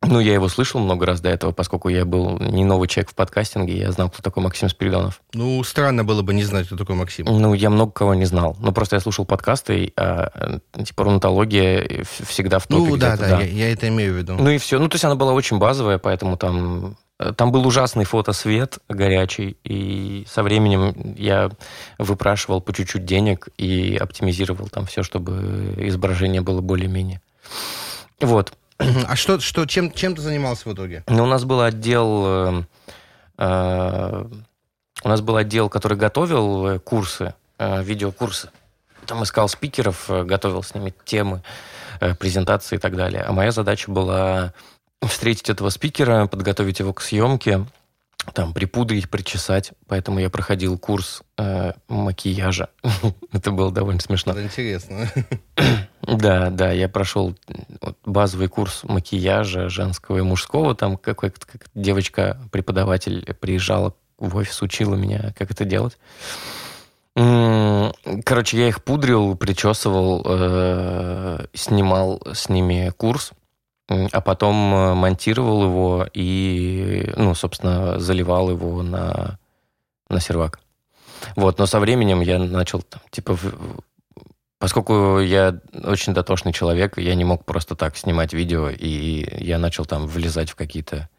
[0.03, 3.15] Ну, я его слышал много раз до этого, поскольку я был не новый человек в
[3.15, 5.21] подкастинге, я знал, кто такой Максим Спиридонов.
[5.33, 7.27] Ну, странно было бы не знать, кто такой Максим.
[7.27, 8.57] Ну, я много кого не знал.
[8.61, 13.41] Ну, просто я слушал подкасты, а, типа, рунатология всегда в топе Ну, да, где-то, да,
[13.41, 14.37] Я, я это имею в виду.
[14.39, 14.79] Ну и все.
[14.79, 16.97] Ну, то есть она была очень базовая, поэтому там...
[17.19, 21.51] э, Там был ужасный фотосвет горячий, и со временем я
[21.99, 27.21] выпрашивал по чуть-чуть денег и оптимизировал там все, чтобы изображение было более-менее.
[28.21, 28.53] Вот.
[28.79, 31.03] А что, что чем, чем ты занимался в итоге?
[31.09, 32.25] Ну, у нас был отдел...
[32.27, 32.63] э,
[33.39, 34.27] э,
[35.03, 38.51] у нас был отдел, который готовил э, курсы, э, видеокурсы.
[39.07, 41.43] Там искал спикеров, готовил с ними темы,
[42.01, 43.23] э, презентации и так далее.
[43.23, 44.53] А моя задача была
[45.03, 47.67] встретить этого спикера, подготовить его к съемке,
[48.33, 49.73] там, припудрить, причесать.
[49.87, 52.71] Поэтому я проходил курс э, макияжа.
[53.33, 54.33] Это было довольно смешно.
[54.33, 55.09] Это интересно.
[56.03, 57.35] Да, да, я прошел
[58.05, 60.77] базовый курс макияжа женского и мужского.
[60.77, 65.99] Там какой-то как девочка-преподаватель приезжала в офис, учила меня, как это делать.
[67.17, 73.33] Короче, я их пудрил, причесывал, э, снимал с ними курс,
[73.89, 79.39] а потом э, монтировал его и, ну, собственно, заливал его на,
[80.09, 80.61] на сервак.
[81.37, 83.39] Вот, но со временем я начал, там, типа,
[84.59, 89.85] Поскольку я очень дотошный человек, я не мог просто так снимать видео, и я начал
[89.85, 91.11] там влезать в какие-то...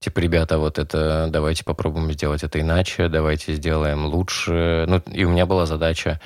[0.00, 4.84] Типа, ребята, вот это, давайте попробуем сделать это иначе, давайте сделаем лучше.
[4.88, 6.20] Ну, и у меня была задача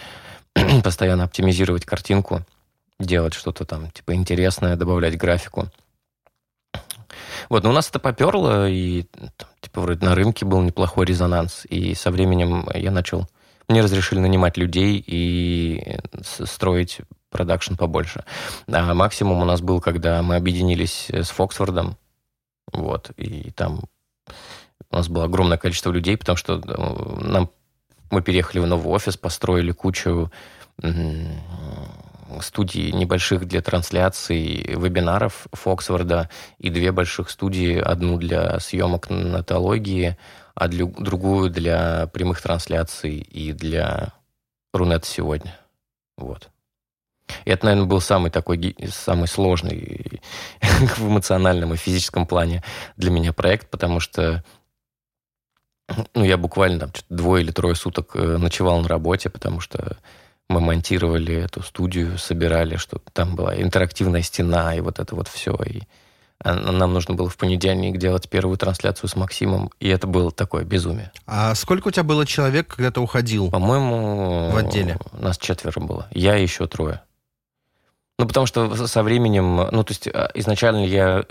[0.84, 2.42] постоянно оптимизировать картинку,
[3.00, 5.68] делать что-то там, типа, интересное, добавлять графику.
[7.48, 9.02] Вот, но у нас это поперло, и,
[9.36, 13.28] там, типа, вроде на рынке был неплохой резонанс, и со временем я начал
[13.68, 16.98] мне разрешили нанимать людей и с- строить
[17.30, 18.24] продакшн побольше.
[18.66, 21.96] А максимум у нас был, когда мы объединились с Фоксфордом.
[22.72, 23.80] Вот, и там
[24.90, 27.50] у нас было огромное количество людей, потому что э, нам
[28.10, 30.30] мы переехали в новый офис, построили кучу
[32.34, 40.16] м, студий небольших для трансляций вебинаров Фоксфорда и две больших студии, одну для съемок нотологии,
[40.54, 44.12] а для, другую для прямых трансляций и для
[44.72, 45.56] Рунет сегодня.
[46.16, 46.48] Вот.
[47.44, 50.20] И это, наверное, был самый такой, самый сложный
[50.96, 52.62] в эмоциональном и физическом плане
[52.96, 54.44] для меня проект, потому что
[56.14, 59.98] ну, я буквально там двое или трое суток э, ночевал на работе, потому что
[60.48, 65.56] мы монтировали эту студию, собирали, что там была интерактивная стена и вот это вот все.
[65.64, 65.82] И
[66.44, 71.10] нам нужно было в понедельник делать первую трансляцию с Максимом, и это было такое безумие.
[71.26, 73.50] А сколько у тебя было человек, когда ты уходил?
[73.50, 74.50] По-моему...
[74.50, 74.98] В отделе?
[75.12, 76.06] Нас четверо было.
[76.10, 77.00] Я и еще трое.
[78.18, 79.56] Ну, потому что со временем...
[79.56, 81.24] Ну, то есть а, изначально я...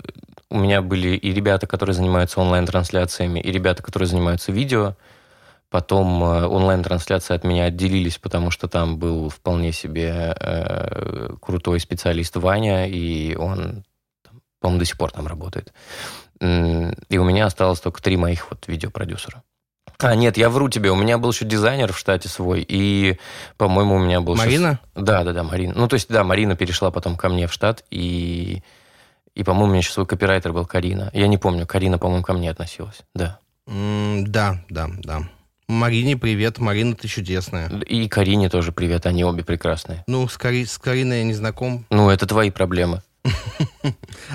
[0.50, 4.94] У меня были и ребята, которые занимаются онлайн-трансляциями, и ребята, которые занимаются видео.
[5.70, 12.36] Потом э, онлайн-трансляции от меня отделились, потому что там был вполне себе э, крутой специалист
[12.36, 13.84] Ваня, и он
[14.64, 15.74] по-моему, до сих пор там работает.
[16.40, 19.42] И у меня осталось только три моих вот видеопродюсера.
[19.98, 23.18] А, нет, я вру тебе, у меня был еще дизайнер в штате свой, и,
[23.58, 24.36] по-моему, у меня был...
[24.36, 24.80] Марина?
[24.94, 25.04] Сейчас...
[25.04, 25.74] Да, да, да, Марина.
[25.76, 28.62] Ну, то есть, да, Марина перешла потом ко мне в штат, и,
[29.34, 31.10] и по-моему, у меня еще свой копирайтер был Карина.
[31.12, 33.38] Я не помню, Карина, по-моему, ко мне относилась, да.
[33.68, 35.28] Mm, да, да, да.
[35.68, 37.68] Марине привет, Марина, ты чудесная.
[37.68, 40.04] И Карине тоже привет, они обе прекрасные.
[40.06, 40.66] Ну, с, Кари...
[40.66, 41.86] с Кариной я не знаком.
[41.90, 43.02] Ну, это твои проблемы.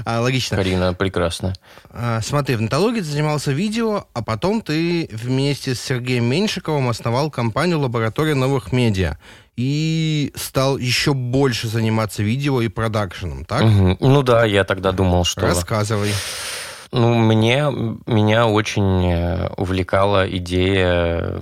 [0.06, 0.56] А, логично.
[0.56, 1.54] Карина прекрасно.
[1.90, 7.32] А, смотри, в Нотологии ты занимался видео, а потом ты вместе с Сергеем Меньшиковым основал
[7.32, 9.18] компанию «Лаборатория новых медиа»
[9.58, 13.64] и стал еще больше заниматься видео и продакшеном, так?
[13.64, 13.98] Угу.
[14.00, 15.42] Ну да, я тогда думал, что...
[15.42, 16.14] Рассказывай.
[16.92, 17.66] Ну, мне,
[18.08, 21.40] меня очень э, увлекала идея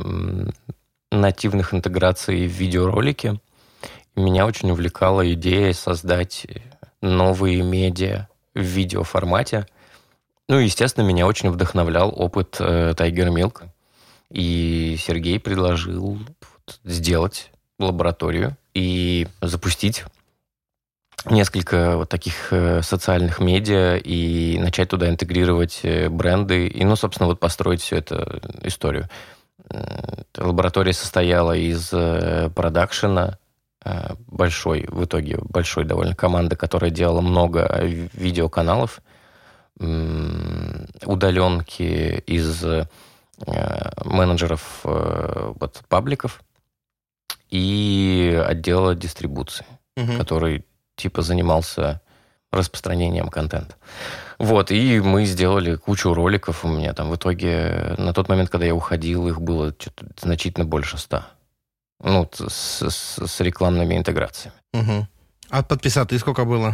[1.10, 3.40] нативных интеграций в видеоролики.
[4.16, 6.48] Меня очень увлекала идея создать
[7.02, 9.68] новые медиа в видеоформате.
[10.50, 13.70] Ну, естественно, меня очень вдохновлял опыт э, Tiger.
[14.32, 16.20] И Сергей предложил
[16.84, 20.04] сделать лабораторию и запустить
[21.32, 27.28] несколько вот таких э, социальных медиа и начать туда интегрировать э, бренды и, ну, собственно,
[27.28, 29.10] вот построить всю эту историю.
[30.38, 33.38] Лаборатория состояла из э, продакшена,
[33.88, 37.80] Э, большой, в итоге большой довольно команды, которая делала много
[38.14, 39.02] видеоканалов,
[41.06, 42.88] удаленки из э,
[44.04, 46.42] менеджеров э, вот, пабликов
[47.50, 50.18] и отдела дистрибуции, угу.
[50.18, 50.66] который
[50.98, 52.02] типа занимался
[52.52, 53.76] распространением контента.
[54.40, 57.10] Вот, и мы сделали кучу роликов у меня там.
[57.10, 59.74] В итоге, на тот момент, когда я уходил, их было
[60.22, 61.28] значительно больше ста.
[62.04, 64.56] Ну, с, с, с рекламными интеграциями.
[64.74, 65.08] Угу.
[65.50, 66.74] А подписаться сколько было?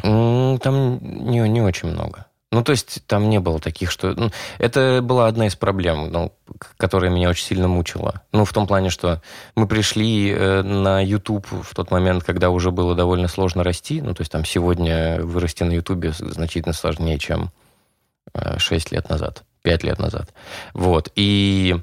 [0.59, 2.25] Там не, не очень много.
[2.53, 4.13] Ну, то есть там не было таких, что...
[4.13, 6.33] Ну, это была одна из проблем, ну,
[6.77, 8.21] которая меня очень сильно мучила.
[8.31, 9.23] Ну, в том плане, что
[9.55, 14.03] мы пришли э, на YouTube в тот момент, когда уже было довольно сложно расти.
[14.03, 17.49] Ну, то есть там сегодня вырасти на YouTube значительно сложнее, чем
[18.35, 20.31] э, 6 лет назад, 5 лет назад.
[20.75, 21.11] Вот.
[21.15, 21.77] И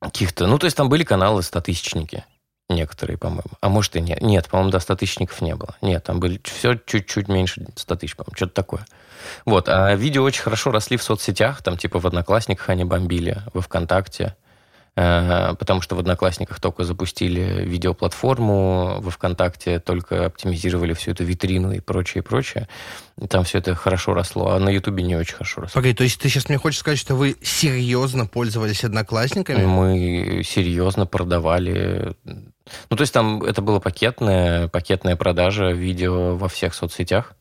[0.00, 0.46] каких-то...
[0.46, 2.24] Ну, то есть там были каналы статысячники
[2.68, 3.50] некоторые, по-моему.
[3.60, 4.20] А может и нет.
[4.22, 5.76] Нет, по-моему, до 100 тысячников не было.
[5.82, 8.86] Нет, там были все чуть-чуть меньше 100 тысяч, по-моему, что-то такое.
[9.44, 13.60] Вот, а видео очень хорошо росли в соцсетях, там типа в Одноклассниках они бомбили, во
[13.62, 14.36] ВКонтакте.
[14.96, 21.72] Э, потому что в Одноклассниках только запустили видеоплатформу, во ВКонтакте только оптимизировали всю эту витрину
[21.72, 22.68] и прочее, и прочее.
[23.20, 25.80] И там все это хорошо росло, а на Ютубе не очень хорошо росло.
[25.80, 29.64] Погоди, то есть ты сейчас мне хочешь сказать, что вы серьезно пользовались Одноклассниками?
[29.64, 32.14] Мы серьезно продавали...
[32.24, 37.34] Ну, то есть там это было пакетная, пакетная продажа видео во всех соцсетях.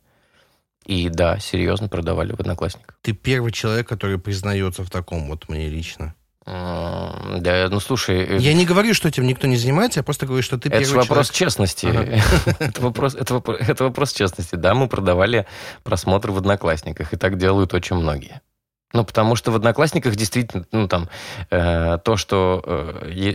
[0.86, 2.98] И да, серьезно продавали в Одноклассниках.
[3.02, 6.14] Ты первый человек, который признается в таком, вот мне лично.
[6.46, 8.26] Да, ну слушай...
[8.26, 10.86] Э, я не говорю, что этим никто не занимается, я просто говорю, что ты первый
[10.86, 11.86] Это вопрос честности.
[12.60, 14.56] это, вопрос, это, это вопрос честности.
[14.56, 15.48] Да, мы продавали
[15.84, 18.42] просмотр в Одноклассниках, и так делают очень многие.
[18.94, 21.10] Ну, потому что в Одноклассниках действительно, ну, там,
[21.50, 22.62] э, то, что...
[22.66, 23.32] Э, я,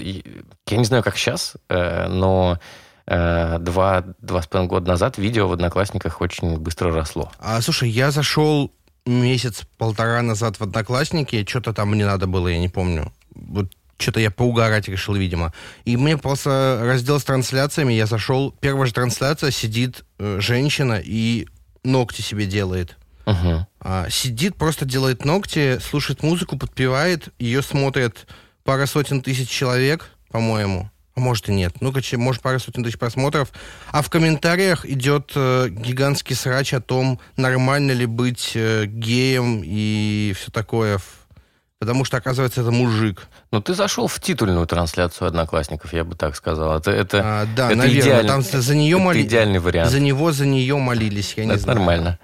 [0.66, 2.58] я не знаю, как сейчас, э, но
[3.06, 7.32] э, два, два с половиной года назад видео в Одноклассниках очень быстро росло.
[7.40, 8.72] А, слушай, я зашел
[9.08, 13.12] месяц-полтора назад в Одноклассники, что-то там мне надо было, я не помню.
[13.34, 15.52] Вот что-то я поугарать решил, видимо.
[15.84, 21.48] И мне просто раздел с трансляциями, я зашел, первая же трансляция, сидит э, женщина и
[21.82, 22.96] ногти себе делает.
[23.26, 23.66] Uh-huh.
[23.80, 28.26] А, сидит, просто делает ногти, слушает музыку, подпевает, ее смотрят
[28.64, 33.52] пара сотен тысяч человек, по-моему может и нет, ну, короче, может, пару сотен тысяч просмотров,
[33.90, 40.34] а в комментариях идет э, гигантский срач о том, нормально ли быть э, геем и
[40.36, 40.98] все такое,
[41.78, 43.28] потому что, оказывается, это мужик.
[43.52, 46.76] Ну, ты зашел в титульную трансляцию Одноклассников, я бы так сказал.
[46.76, 49.22] Это, это, а, да, это наверное, идеальный, там за нее моли...
[49.22, 49.90] идеальный вариант.
[49.90, 51.78] За него, за нее молились, я не это знаю.
[51.78, 52.18] нормально.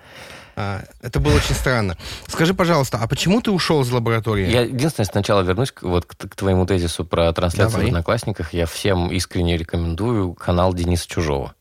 [0.56, 1.96] А, это было очень странно.
[2.28, 4.48] Скажи, пожалуйста, а почему ты ушел из лаборатории?
[4.48, 7.86] Я единственное сначала вернусь к, вот, к, к твоему тезису про трансляцию Давай.
[7.86, 8.52] в Одноклассниках.
[8.52, 11.54] Я всем искренне рекомендую канал Дениса Чужого.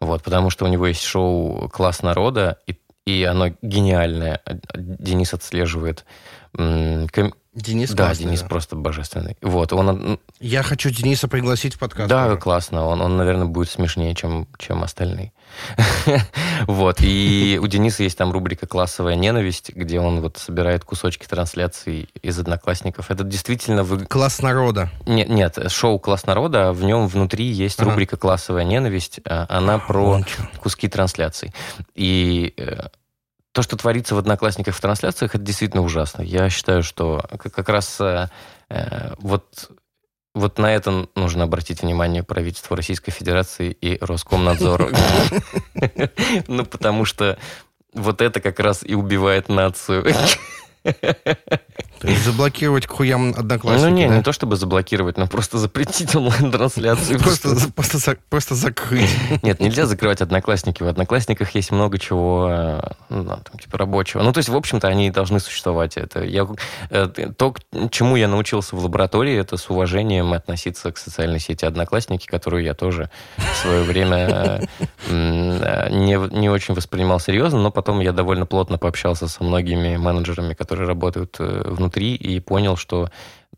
[0.00, 4.40] Вот, потому что у него есть шоу «Класс народа», и, и оно гениальное.
[4.74, 6.04] Денис отслеживает
[6.56, 9.36] ком- Денис да, классный, Денис просто божественный.
[9.40, 10.18] Вот, он...
[10.40, 12.08] Я хочу Дениса пригласить в подкаст.
[12.08, 12.40] Да, тоже.
[12.40, 12.84] классно.
[12.84, 15.32] Он, он, наверное, будет смешнее, чем, чем остальные.
[16.66, 16.96] Вот.
[17.00, 22.38] И у Дениса есть там рубрика «Классовая ненависть», где он вот собирает кусочки трансляций из
[22.38, 23.10] одноклассников.
[23.10, 23.84] Это действительно...
[24.06, 24.90] Класс народа.
[25.06, 29.20] Нет, нет, шоу «Класс народа», а в нем внутри есть рубрика «Классовая ненависть».
[29.24, 30.20] а Она про
[30.60, 31.52] куски трансляций.
[31.94, 32.88] И э,
[33.54, 36.22] то, что творится в «Одноклассниках» в трансляциях, это действительно ужасно.
[36.22, 38.28] Я считаю, что как, раз э,
[38.68, 39.70] э, вот,
[40.34, 44.90] вот на это нужно обратить внимание правительству Российской Федерации и Роскомнадзору.
[46.48, 47.38] Ну, потому что
[47.92, 50.04] вот это как раз и убивает нацию.
[50.84, 54.16] То есть заблокировать к хуям одноклассники, Ну, не, да?
[54.16, 57.18] не то чтобы заблокировать, но просто запретить онлайн-трансляцию.
[57.18, 59.08] Просто, просто, просто закрыть.
[59.42, 60.82] Нет, нельзя закрывать одноклассники.
[60.82, 64.22] В одноклассниках есть много чего, э, ну, там, типа рабочего.
[64.22, 65.96] Ну, то есть, в общем-то, они должны существовать.
[65.96, 66.46] Это я,
[66.90, 67.60] э, то, к
[67.90, 72.74] чему я научился в лаборатории, это с уважением относиться к социальной сети Одноклассники, которую я
[72.74, 73.08] тоже
[73.38, 74.68] в свое время
[75.08, 80.52] э, не, не очень воспринимал серьезно, но потом я довольно плотно пообщался со многими менеджерами,
[80.52, 83.10] которые работают э, внутри, и понял, что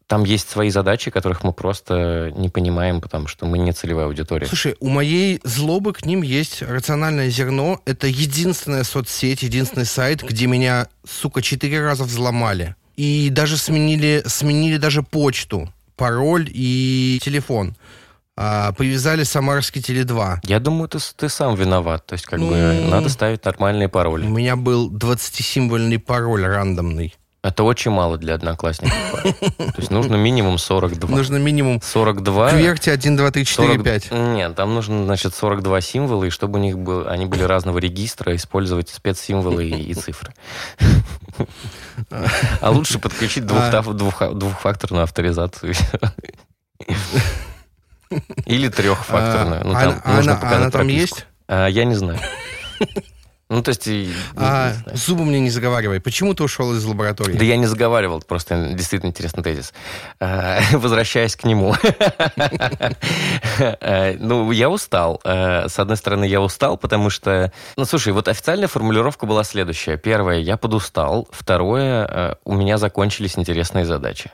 [0.06, 4.46] там есть свои задачи, которых мы просто не понимаем, потому что мы не целевая аудитория.
[4.46, 7.80] Слушай, у моей злобы к ним есть рациональное зерно.
[7.86, 12.76] Это единственная соцсеть, единственный сайт, где меня, сука, четыре раза взломали.
[12.96, 17.74] И даже сменили, сменили даже почту, пароль и телефон.
[18.38, 20.40] А, привязали Самарский Теле2.
[20.44, 22.04] Я думаю, ты, ты сам виноват.
[22.06, 22.88] То есть, как бы, Ну.
[22.90, 24.26] надо ставить нормальные У пароли.
[24.26, 27.14] меня был 20-символьный пароль рандомный.
[27.42, 28.94] Это очень мало для одноклассников.
[29.22, 31.08] То есть, нужно минимум 42.
[31.16, 32.50] Нужно минимум 42...
[32.50, 34.10] кверти 1, 2, 3, 4, 40 5.
[34.10, 38.34] Нет, там нужно, значит, 42 символа, и чтобы у них был, они были разного регистра,
[38.34, 40.34] использовать спецсимволы и, и цифры.
[42.60, 45.72] А лучше подключить двуха- двухфакторную авторизацию.
[48.46, 49.62] Или трехфакторную.
[49.64, 51.26] Ну, А, там а нужно она, она там есть?
[51.48, 52.18] А, Я не знаю.
[53.48, 53.88] Ну, то есть...
[54.36, 56.00] А, зубы мне не заговаривай.
[56.00, 57.36] Почему ты ушел из лаборатории?
[57.36, 59.72] Да я не заговаривал, просто действительно интересный тезис.
[60.18, 61.74] А, Возвращаясь к нему.
[63.80, 65.20] Э, Ну, я устал.
[65.24, 67.52] Э, С одной стороны, я устал, потому что...
[67.76, 69.96] Ну, слушай, вот официальная формулировка была следующая.
[69.96, 71.28] Первое, я подустал.
[71.30, 74.30] Второе, э, у меня закончились интересные задачи.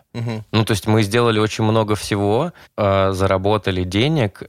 [0.53, 4.43] Ну, то есть мы сделали очень много всего, заработали денег,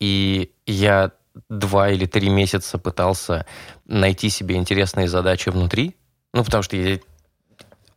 [0.00, 1.10] и я
[1.48, 3.46] два или три месяца пытался
[3.86, 5.96] найти себе интересные задачи внутри,
[6.32, 6.98] ну, потому что я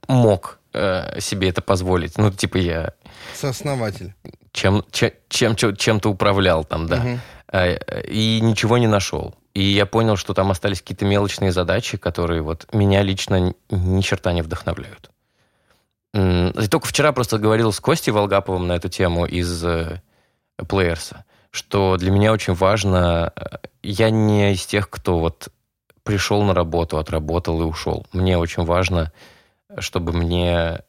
[0.08, 2.18] мог э, себе это позволить.
[2.18, 2.94] Ну, типа я
[3.36, 4.14] Сооснователь.
[4.52, 7.20] чем, чем, чем, чем-то управлял там, да.
[7.52, 7.78] Э,
[8.08, 9.36] И ничего не нашел.
[9.54, 14.32] И я понял, что там остались какие-то мелочные задачи, которые вот меня лично ни- черта
[14.32, 15.12] не вдохновляют.
[16.14, 20.02] И только вчера просто говорил с Костей Волгаповым на эту тему из э,
[20.68, 23.32] Плеерса, что для меня очень важно...
[23.36, 25.50] э, Я не из тех, кто вот
[26.04, 28.06] пришел на работу, отработал и ушел.
[28.14, 29.12] Мне очень важно,
[29.80, 30.80] чтобы мне...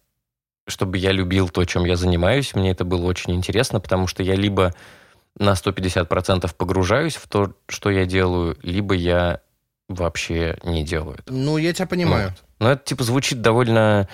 [0.68, 2.54] Чтобы я любил то, чем я занимаюсь.
[2.54, 4.72] Мне это было очень интересно, потому что я либо
[5.36, 9.40] на 150% погружаюсь в то, что я делаю, либо я
[9.88, 11.32] вообще не делаю это.
[11.32, 12.28] Ну, я тебя понимаю.
[12.28, 12.44] Вот.
[12.60, 14.08] Но это типа звучит довольно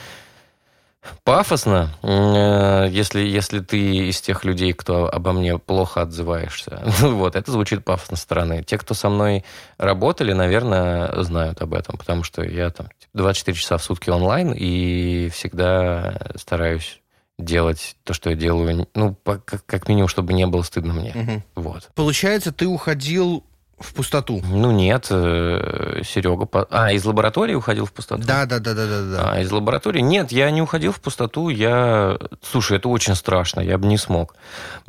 [1.24, 6.82] пафосно, э, если, если ты из тех людей, кто обо мне плохо отзываешься.
[7.00, 8.62] Ну вот, это звучит пафосно со стороны.
[8.64, 9.44] Те, кто со мной
[9.78, 14.52] работали, наверное, знают об этом, потому что я там типа, 24 часа в сутки онлайн
[14.52, 17.00] и всегда стараюсь
[17.38, 21.12] делать то, что я делаю, ну, по- как, как минимум, чтобы не было стыдно мне.
[21.14, 21.44] Мгм.
[21.54, 21.88] Вот.
[21.94, 23.44] Получается, ты уходил
[23.80, 24.40] в пустоту.
[24.44, 26.46] Ну, нет, э, Серега...
[26.46, 28.22] по- А, из лаборатории уходил в пустоту?
[28.26, 29.32] Да, да, да, да, да, да.
[29.32, 30.00] А, из лаборатории?
[30.00, 31.48] Нет, я не уходил в пустоту.
[31.48, 32.18] Я...
[32.42, 34.34] Слушай, это очень страшно, я бы не смог.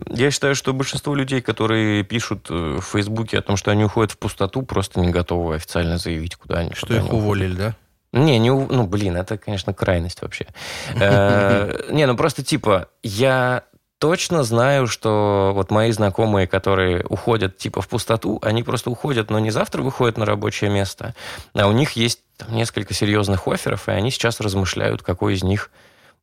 [0.07, 4.11] Я считаю, что большинство людей, которые пишут э, в Фейсбуке о том, что они уходят
[4.11, 7.75] в пустоту, просто не готовы официально заявить, куда они Что куда их они уволили, да?
[8.11, 10.47] Не, не, ну, блин, это, конечно, крайность вообще.
[10.99, 13.63] Э, Не, ну просто типа, я
[13.99, 19.39] точно знаю, что вот мои знакомые, которые уходят типа в пустоту, они просто уходят, но
[19.39, 21.13] не завтра выходят на рабочее место,
[21.53, 25.69] а у них есть там несколько серьезных офферов, и они сейчас размышляют, какой из них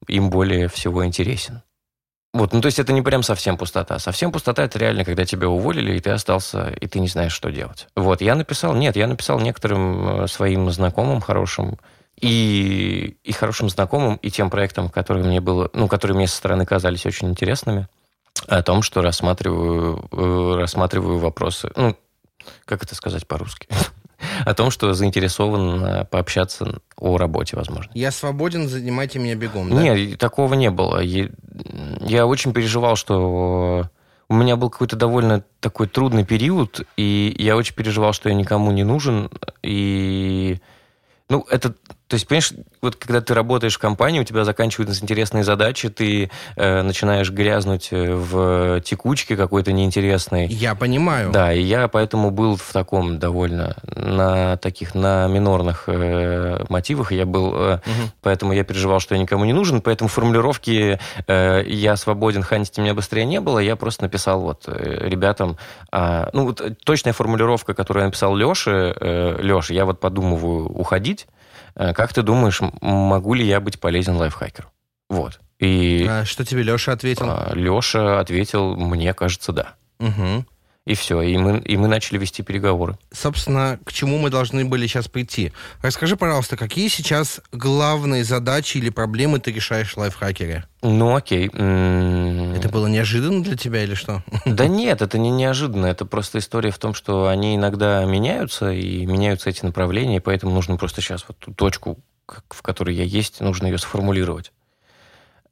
[0.08, 1.62] им более всего интересен.
[2.32, 3.98] Вот, ну то есть это не прям совсем пустота.
[3.98, 7.50] Совсем пустота это реально, когда тебя уволили, и ты остался, и ты не знаешь, что
[7.50, 7.88] делать.
[7.96, 11.78] Вот, я написал, нет, я написал некоторым э, своим знакомым хорошим,
[12.20, 16.64] и, и хорошим знакомым, и тем проектам, которые мне было, ну, которые мне со стороны
[16.64, 17.88] казались очень интересными,
[18.48, 21.96] о том, что рассматриваю, э, рассматриваю вопросы, ну,
[22.64, 23.68] как это сказать по-русски?
[24.44, 27.90] о том, что заинтересован пообщаться о работе, возможно.
[27.94, 29.82] Я свободен, занимайте меня бегом, да?
[29.82, 31.00] Нет, такого не было.
[31.00, 33.90] Я очень переживал, что
[34.28, 38.72] у меня был какой-то довольно такой трудный период, и я очень переживал, что я никому
[38.72, 39.30] не нужен,
[39.62, 40.58] и
[41.28, 41.74] ну, это
[42.08, 42.52] то есть, понимаешь,
[42.82, 47.88] вот когда ты работаешь в компании, у тебя заканчиваются интересные задачи, ты э, начинаешь грязнуть
[47.90, 50.46] э, в текучке какой-то неинтересной.
[50.46, 51.32] Я понимаю.
[51.32, 57.10] Да, и я поэтому был в таком довольно, на таких, на минорных э, мотивах.
[57.10, 58.10] Я был, э, угу.
[58.22, 62.94] поэтому я переживал, что я никому не нужен, поэтому формулировки э, «я свободен, ханите меня
[62.94, 63.58] быстрее» не было.
[63.58, 65.58] Я просто написал вот э, ребятам,
[65.90, 71.26] э, ну, вот точная формулировка, которую я написал Леше, э, Леша, я вот подумываю уходить,
[71.26, 71.36] Э,
[71.76, 74.68] как ты думаешь, могу ли я быть полезен лайфхакеру?
[75.08, 75.40] Вот.
[75.58, 77.26] И а что тебе Леша ответил?
[77.28, 79.74] А, Леша ответил, мне кажется, да.
[79.98, 80.44] Угу.
[80.86, 82.96] И все, и мы, и мы начали вести переговоры.
[83.12, 85.52] Собственно, к чему мы должны были сейчас прийти?
[85.82, 90.64] Расскажи, пожалуйста, какие сейчас главные задачи или проблемы ты решаешь в лайфхакере?
[90.82, 91.48] Ну, окей.
[91.48, 94.22] Это было неожиданно для тебя или что?
[94.44, 95.86] Да нет, это не неожиданно.
[95.86, 100.52] Это просто история в том, что они иногда меняются, и меняются эти направления, и поэтому
[100.52, 101.98] нужно просто сейчас вот ту точку,
[102.48, 104.52] в которой я есть, нужно ее сформулировать.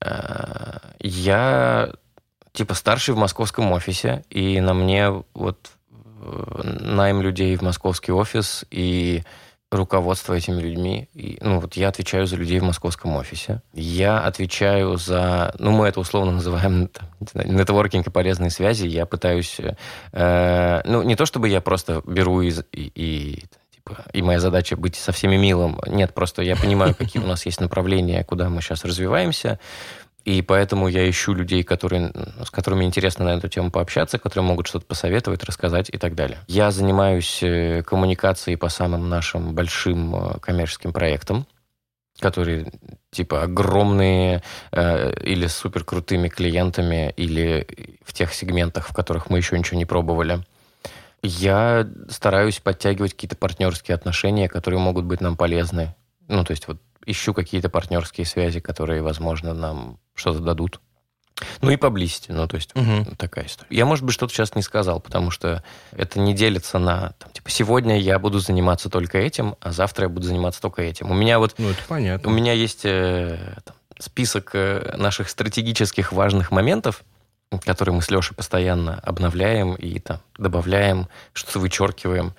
[0.00, 1.92] Э, я
[2.54, 5.70] типа старший в московском офисе, и на мне вот
[6.22, 9.22] э, найм людей в московский офис и
[9.70, 11.08] руководство этими людьми.
[11.14, 13.60] И, ну, вот я отвечаю за людей в московском офисе.
[13.72, 16.88] Я отвечаю за, ну, мы это условно называем
[17.32, 18.86] там, нетворкинг и полезные связи.
[18.86, 19.58] Я пытаюсь,
[20.12, 23.44] э, ну, не то чтобы я просто беру и, и, и
[23.74, 25.80] типа, и моя задача быть со всеми милым.
[25.86, 29.58] Нет, просто я понимаю, какие у нас есть направления, куда мы сейчас развиваемся.
[30.24, 32.12] И поэтому я ищу людей, которые,
[32.42, 36.38] с которыми интересно на эту тему пообщаться, которые могут что-то посоветовать, рассказать и так далее.
[36.46, 41.46] Я занимаюсь э, коммуникацией по самым нашим большим э, коммерческим проектам,
[42.18, 42.72] которые
[43.10, 47.66] типа огромные э, или супер крутыми клиентами, или
[48.02, 50.42] в тех сегментах, в которых мы еще ничего не пробовали.
[51.22, 55.94] Я стараюсь подтягивать какие-то партнерские отношения, которые могут быть нам полезны.
[56.28, 60.80] Ну, то есть вот ищу какие-то партнерские связи, которые, возможно, нам что-то дадут.
[61.62, 63.16] Ну и поблизости, ну то есть угу.
[63.16, 63.76] такая история.
[63.76, 67.50] Я, может быть, что-то сейчас не сказал, потому что это не делится на, там, типа,
[67.50, 71.10] сегодня я буду заниматься только этим, а завтра я буду заниматься только этим.
[71.10, 71.54] У меня вот...
[71.58, 72.30] Ну это понятно.
[72.30, 77.02] У меня есть э, там, список э, наших стратегических важных моментов,
[77.64, 82.34] которые мы с Лешей постоянно обновляем и там добавляем, что-то вычеркиваем.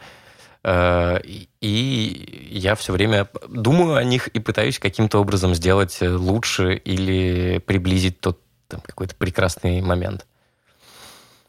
[0.68, 1.20] Э,
[1.62, 8.20] и я все время думаю о них и пытаюсь каким-то образом сделать лучше или приблизить
[8.20, 10.26] тот там, какой-то прекрасный момент.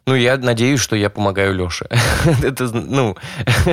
[0.06, 1.88] Ну, я надеюсь, что я помогаю Леше.
[2.42, 3.16] Это, ну,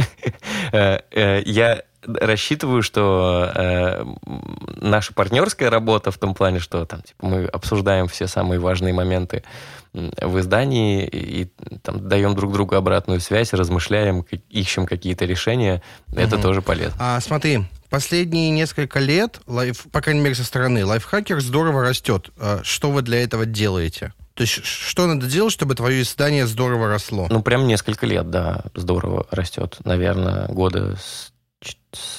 [0.71, 4.05] э, э, я рассчитываю, что э,
[4.81, 9.43] наша партнерская работа в том плане, что там типа мы обсуждаем все самые важные моменты
[9.93, 11.51] в издании и, и
[11.81, 16.19] там даем друг другу обратную связь, размышляем, ищем какие-то решения, угу.
[16.19, 16.95] это тоже полезно.
[16.99, 22.31] А смотри, последние несколько лет, лайф, по крайней мере со стороны, лайфхакер здорово растет.
[22.39, 24.13] А что вы для этого делаете?
[24.33, 27.27] То есть что надо делать, чтобы твое издание здорово росло?
[27.29, 29.77] Ну, прям несколько лет, да, здорово растет.
[29.83, 31.32] Наверное, года с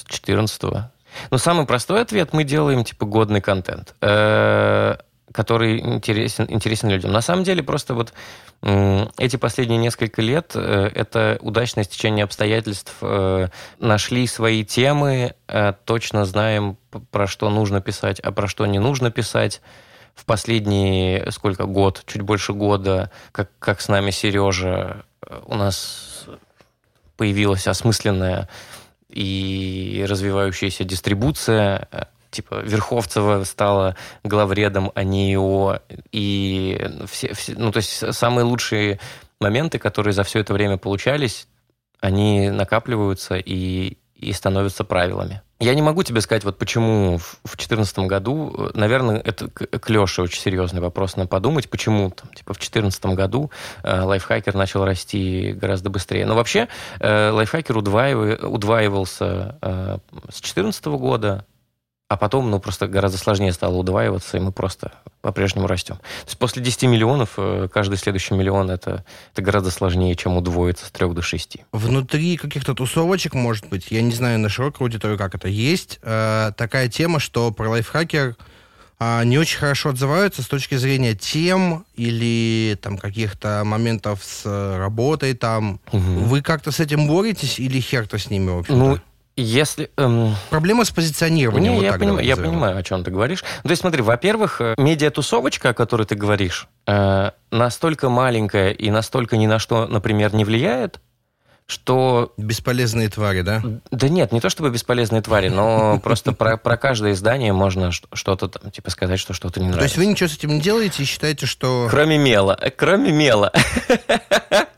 [0.07, 0.83] 14 -го.
[1.31, 4.97] Но самый простой ответ– мы делаем, типа, годный контент, э,
[5.31, 7.11] который интересен, интересен людям.
[7.11, 8.13] На самом деле, просто вот
[8.61, 12.95] эти последние несколько лет э, это удачное стечение обстоятельств.
[13.01, 13.49] Э,
[13.79, 15.35] нашли свои темы,
[15.85, 16.77] точно знаем,
[17.11, 19.61] про что нужно писать, а про что не нужно писать.
[20.15, 25.03] В последние, сколько, год, чуть больше года, как, как с нами Сережа,
[25.45, 26.25] у нас
[27.17, 28.47] появилась осмысленная
[29.15, 35.79] и развивающаяся дистрибуция, э, типа Верховцева стала главредом АНИО,
[36.11, 38.99] и все, все, ну, то есть самые лучшие
[39.39, 41.47] моменты, которые за все это время получались,
[42.01, 45.41] они накапливаются и, и становятся правилами.
[45.59, 50.41] Я не могу тебе сказать, вот почему в 2014 году, наверное, это к Леше очень
[50.41, 53.51] серьезный вопрос на подумать, почему там, типа, в 2014 году
[53.81, 56.25] э, лайфхакер начал расти гораздо быстрее.
[56.25, 56.67] Но вообще
[56.99, 59.97] э, лайфхакер удваив, удваивался э,
[60.29, 61.45] с 2014 года,
[62.15, 65.95] а потом, ну, просто гораздо сложнее стало удваиваться, и мы просто по-прежнему растем.
[65.95, 69.03] То есть после 10 миллионов э, каждый следующий миллион это,
[69.33, 71.57] это гораздо сложнее, чем удвоиться с 3 до 6.
[71.73, 76.53] Внутри каких-то тусовочек, может быть, я не знаю на широкую аудиторию, как это, есть э,
[76.55, 78.37] такая тема, что про лайфхакер
[79.01, 84.45] э, не очень хорошо отзываются с точки зрения тем или там каких-то моментов с
[84.77, 85.81] работой там.
[85.91, 85.99] Угу.
[85.99, 88.79] Вы как-то с этим боретесь или хер-то с ними, в общем-то?
[88.79, 88.99] Ну,
[89.35, 89.91] если...
[89.97, 90.35] Эм...
[90.49, 91.73] Проблема с позиционированием.
[91.73, 93.41] Не, вот я, понимаю, я понимаю, о чем ты говоришь.
[93.63, 99.37] То есть смотри, во-первых, э, медиатусовочка, о которой ты говоришь, э, настолько маленькая и настолько
[99.37, 100.99] ни на что, например, не влияет,
[101.67, 102.33] что...
[102.37, 103.61] Бесполезные твари, да?
[103.89, 108.47] Да нет, не то чтобы бесполезные твари, но просто про, про каждое издание можно что-то
[108.47, 109.79] там, типа, сказать, что что-то не нравится.
[109.79, 111.87] То есть вы ничего с этим не делаете и считаете, что...
[111.89, 112.59] Кроме мела.
[112.77, 113.51] Кроме мела.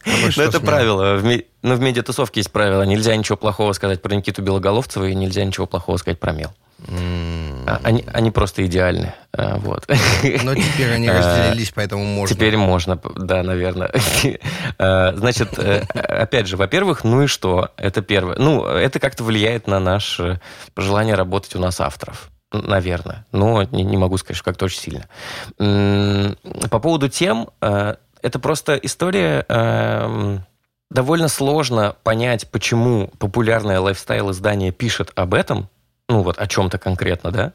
[0.07, 1.21] А ну, это правило.
[1.67, 2.83] Ну, в медиатусовке есть правило.
[2.83, 6.53] Нельзя ничего плохого сказать про Никиту Белоголовцева и нельзя ничего плохого сказать про мел.
[6.87, 9.13] А, они, они просто идеальны.
[9.33, 9.85] А, вот.
[9.89, 12.33] Но теперь они разделились, поэтому можно.
[12.33, 13.91] Теперь можно, да, наверное.
[14.79, 17.71] А, значит, э, опять же, во-первых, ну и что?
[17.77, 18.37] Это первое.
[18.37, 20.39] Ну, это как-то влияет на наше
[20.77, 22.29] желание работать у нас авторов.
[22.51, 23.25] Наверное.
[23.33, 26.37] Но не, не могу сказать, что как-то очень сильно.
[26.69, 30.45] По поводу тем, э, это просто история эм,
[30.89, 35.69] довольно сложно понять, почему популярное лайфстайл-издание пишет об этом,
[36.07, 37.53] ну вот о чем-то конкретно, да,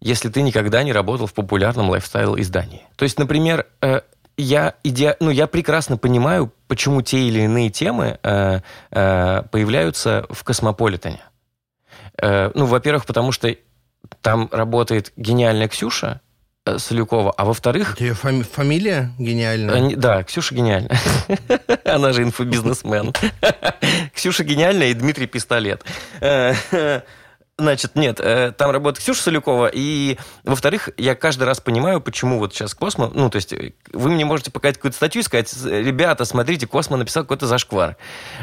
[0.00, 2.82] если ты никогда не работал в популярном лайфстайл-издании.
[2.96, 4.00] То есть, например, э,
[4.36, 5.16] я, иде...
[5.20, 11.20] ну, я прекрасно понимаю, почему те или иные темы э, э, появляются в «Космополитене».
[12.20, 13.54] Э, ну, во-первых, потому что
[14.20, 16.20] там работает гениальная Ксюша,
[16.76, 18.00] Солюкова, а во-вторых...
[18.00, 19.96] Ее фами- фамилия гениальная?
[19.96, 20.96] Да, Ксюша гениальная.
[21.84, 23.12] Она же инфобизнесмен.
[24.14, 25.84] Ксюша гениальная и Дмитрий Пистолет.
[27.58, 32.54] Значит, нет, э, там работает Ксюша Солюкова, и, во-вторых, я каждый раз понимаю, почему вот
[32.54, 36.24] сейчас Космо, ну, то есть э, вы мне можете показать какую-то статью и сказать, ребята,
[36.24, 37.98] смотрите, Космо написал какой-то зашквар.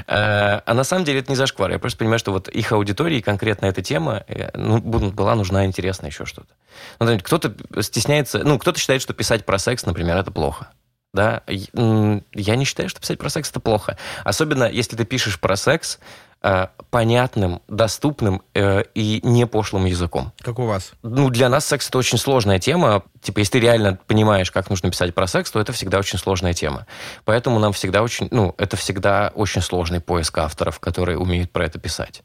[0.06, 3.20] Э, а на самом деле это не зашквар, я просто понимаю, что вот их аудитории
[3.20, 6.54] конкретно эта тема ну, была нужна интересно еще что-то.
[7.00, 10.70] Ну, кто-то стесняется, ну, кто-то считает, что писать про секс, например, это плохо.
[11.14, 13.98] Да, я не считаю, что писать про секс это плохо.
[14.24, 16.00] Особенно, если ты пишешь про секс,
[16.42, 20.32] Э, понятным, доступным э, и не пошлым языком.
[20.40, 20.94] Как у вас?
[21.04, 23.04] Ну, для нас секс это очень сложная тема.
[23.22, 26.54] Типа, если ты реально понимаешь, как нужно писать про секс, то это всегда очень сложная
[26.54, 26.88] тема.
[27.26, 31.78] Поэтому нам всегда очень, ну, это всегда очень сложный поиск авторов, которые умеют про это
[31.78, 32.24] писать.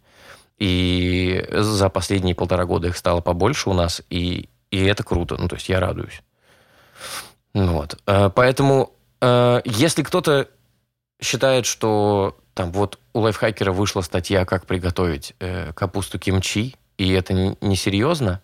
[0.58, 5.36] И за последние полтора года их стало побольше у нас, и, и это круто.
[5.36, 6.22] Ну, то есть я радуюсь.
[7.54, 7.98] Вот.
[8.06, 10.48] Э, поэтому, э, если кто-то
[11.20, 17.56] считает, что там вот у лайфхакера вышла статья, как приготовить э, капусту кимчи, и это
[17.60, 18.40] несерьезно,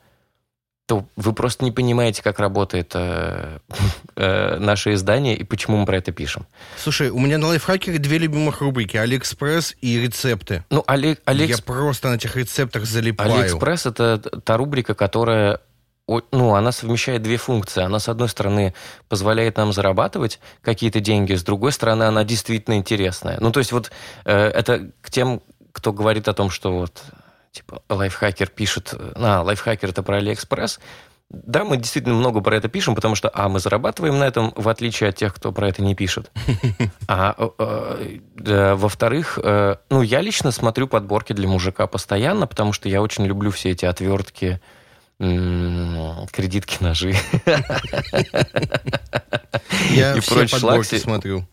[0.87, 3.59] то вы просто не понимаете, как работает э,
[4.17, 6.47] э, наше издание и почему мы про это пишем.
[6.77, 10.65] Слушай, у меня на лайфхакере две любимых рубрики: Алиэкспресс и рецепты.
[10.71, 11.69] Ну, Али, Алиэксп...
[11.69, 13.33] Я просто на этих рецептах залипаю.
[13.33, 15.61] Алиэкспресс это та рубрика, которая
[16.33, 17.83] ну, она совмещает две функции.
[17.83, 18.75] Она, с одной стороны,
[19.09, 23.39] позволяет нам зарабатывать какие-то деньги, с другой стороны, она действительно интересная.
[23.41, 23.91] Ну, то есть вот
[24.25, 25.41] э, это к тем,
[25.73, 27.03] кто говорит о том, что вот
[27.53, 30.79] типа лайфхакер пишет, а, лайфхакер это про Алиэкспресс,
[31.31, 34.69] да, мы действительно много про это пишем, потому что, а, мы зарабатываем на этом, в
[34.69, 36.31] отличие от тех, кто про это не пишет.
[37.07, 42.89] А, э, э, во-вторых, э, ну, я лично смотрю подборки для мужика постоянно, потому что
[42.89, 44.61] я очень люблю все эти отвертки,
[45.21, 47.15] кредитки, ножи.
[49.91, 51.47] Я и все подборки смотрю.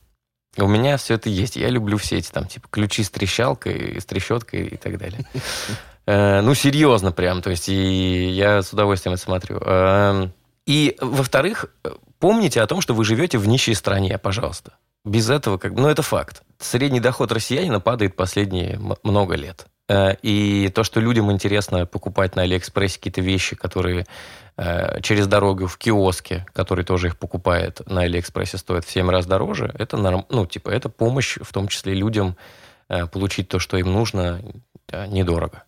[0.58, 1.56] У меня все это есть.
[1.56, 5.26] Я люблю все эти там, типа, ключи с трещалкой, с трещоткой и так далее.
[6.08, 7.42] Э, ну, серьезно прям.
[7.42, 9.60] То есть, и я с удовольствием это смотрю.
[9.60, 10.34] Эм,
[10.66, 11.66] и, во-вторых,
[12.20, 14.74] помните о том, что вы живете в нищей стране, пожалуйста.
[15.04, 16.44] Без этого, как ну, это факт.
[16.60, 19.68] Средний доход россиянина падает последние много лет.
[19.90, 24.06] Э, и то, что людям интересно покупать на Алиэкспрессе какие-то вещи, которые
[24.58, 29.26] э, через дорогу в киоске, который тоже их покупает на Алиэкспрессе, стоят в 7 раз
[29.26, 32.36] дороже, это, ну, типа, это помощь в том числе людям
[32.90, 34.42] э, получить то, что им нужно,
[35.10, 35.64] недорого.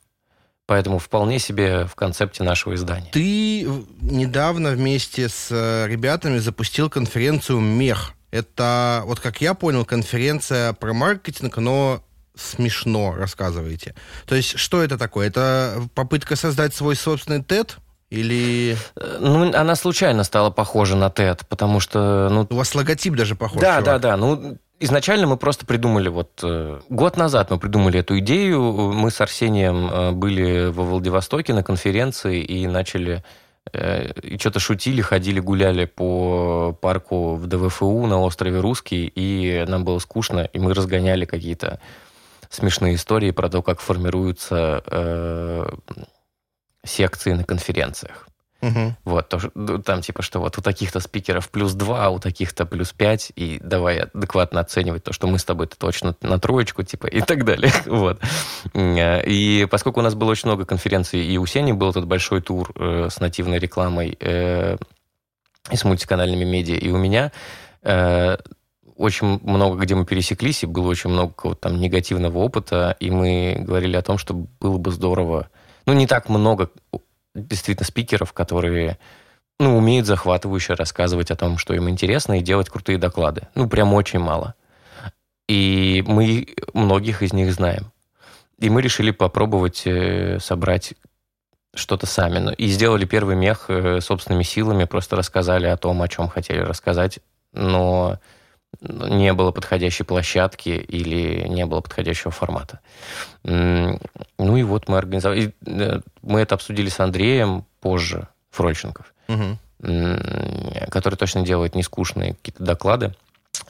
[0.66, 3.10] Поэтому вполне себе в концепте нашего издания.
[3.12, 3.68] Ты
[4.00, 5.52] недавно вместе с
[5.86, 8.14] ребятами запустил конференцию «Мех».
[8.32, 12.02] Это, вот как я понял, конференция про маркетинг, но
[12.40, 13.96] смешно рассказываете.
[14.26, 15.28] То есть, что это такое?
[15.28, 17.72] Это попытка создать свой собственный TED?
[18.10, 18.76] Или...
[19.20, 22.30] Ну, она случайно стала похожа на TED, потому что...
[22.32, 22.48] Ну...
[22.50, 23.62] У вас логотип даже похож.
[23.62, 23.86] Да, чувак.
[23.86, 24.18] да, да.
[24.18, 28.62] Ну, Изначально мы просто придумали, вот э, год назад мы придумали эту идею.
[28.94, 33.22] Мы с Арсением э, были во Владивостоке на конференции и начали
[33.74, 39.84] э, и что-то шутили, ходили, гуляли по парку в ДВФУ на острове Русский, и нам
[39.84, 41.82] было скучно, и мы разгоняли какие-то
[42.50, 45.70] смешные истории про то, как формируются э,
[46.84, 48.30] секции на конференциях.
[48.62, 48.98] Мгм.
[49.06, 49.40] Вот, то,
[49.80, 53.60] там типа, что вот у таких-то спикеров плюс 2, а у таких-то плюс 5, и
[53.64, 57.72] давай адекватно оценивать то, что мы с тобой-то точно на троечку, типа, и так далее.
[57.86, 58.22] Вот.
[58.76, 62.72] И поскольку у нас было очень много конференций, и у Сени был этот большой тур
[62.76, 64.78] э, с нативной рекламой э,
[65.72, 67.32] и с мультиканальными медиа, и у меня
[67.84, 68.38] э,
[69.00, 73.56] очень много, где мы пересеклись, и было очень много какого-то там негативного опыта, и мы
[73.58, 75.50] говорили о том, что было бы здорово,
[75.86, 76.70] ну, не так много
[77.34, 79.00] действительно спикеров, которые
[79.58, 83.48] ну, умеют захватывающе рассказывать о том, что им интересно, и делать крутые доклады.
[83.56, 84.56] Ну, прям очень мало.
[85.48, 87.94] И мы многих из них знаем.
[88.60, 90.94] И мы решили попробовать э, собрать
[91.74, 92.40] что-то сами.
[92.40, 96.60] Ну, И сделали первый мех э, собственными силами, просто рассказали о том, о чем хотели
[96.60, 97.20] рассказать,
[97.54, 98.20] но
[98.82, 102.80] не было подходящей площадки или не было подходящего формата.
[103.44, 104.00] Ну
[104.58, 105.54] и вот мы организовали...
[105.66, 109.60] э, Мы это обсудили с Андреем позже, Фрольченков, м,
[110.90, 113.16] который точно делает нескучные какие-то доклады.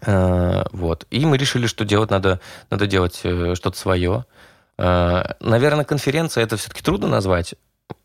[0.06, 1.08] Э, Вот.
[1.10, 2.39] И мы решили, что делать надо,
[2.70, 4.26] надо делать э, что-то свое.
[4.78, 7.56] Наверное, конференция это все-таки трудно назвать.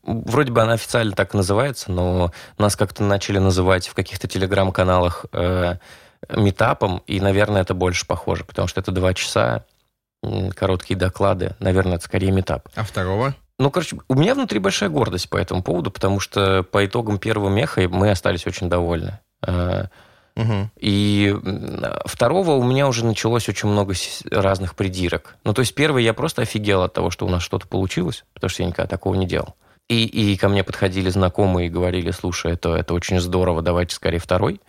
[0.03, 5.25] Вроде бы она официально так и называется, но нас как-то начали называть в каких-то телеграм-каналах
[6.29, 9.65] метапом, и, наверное, это больше похоже, потому что это два часа,
[10.55, 11.55] короткие доклады.
[11.59, 12.69] Наверное, это скорее метап.
[12.75, 13.35] А второго?
[13.57, 17.49] Ну, короче, у меня внутри большая гордость по этому поводу, потому что по итогам первого
[17.49, 19.19] меха мы остались очень довольны.
[20.35, 20.69] Мгм.
[20.75, 21.33] И
[22.05, 23.93] второго у меня уже началось очень много
[24.29, 25.37] разных придирок.
[25.45, 28.49] Ну, то есть первый я просто офигел от того, что у нас что-то получилось, потому
[28.49, 29.55] что я никогда такого не делал.
[29.87, 34.19] И, и ко мне подходили знакомые и говорили, слушай, это, это очень здорово, давайте скорее
[34.19, 34.59] второй.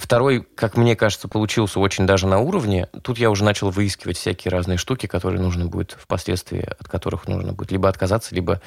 [0.00, 2.88] Второй, как мне кажется, получился очень даже на уровне.
[3.02, 7.52] Тут я уже начал выискивать всякие разные штуки, которые нужно будет впоследствии, от которых нужно
[7.52, 8.62] будет либо отказаться, либо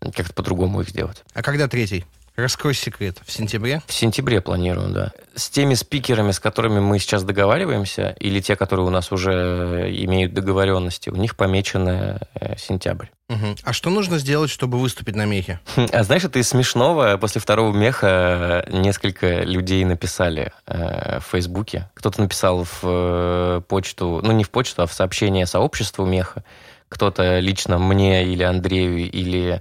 [0.00, 1.22] как-то по-другому их сделать.
[1.32, 2.06] А когда третий?
[2.38, 3.16] Раскрой секрет.
[3.26, 3.82] В сентябре?
[3.88, 5.10] В сентябре планируем, да.
[5.34, 10.34] С теми спикерами, с которыми мы сейчас договариваемся, или те, которые у нас уже имеют
[10.34, 13.06] договоренности, у них помечено э, сентябрь.
[13.28, 13.56] Мгм.
[13.64, 15.58] А что нужно сделать, чтобы выступить на мехе?
[15.92, 17.16] А знаешь, это из смешного.
[17.16, 21.90] После второго меха несколько людей написали э, в Фейсбуке.
[21.94, 26.44] Кто-то написал в э, почту, ну не в почту, а в сообщение сообществу меха.
[26.88, 29.60] Кто-то лично мне или Андрею, или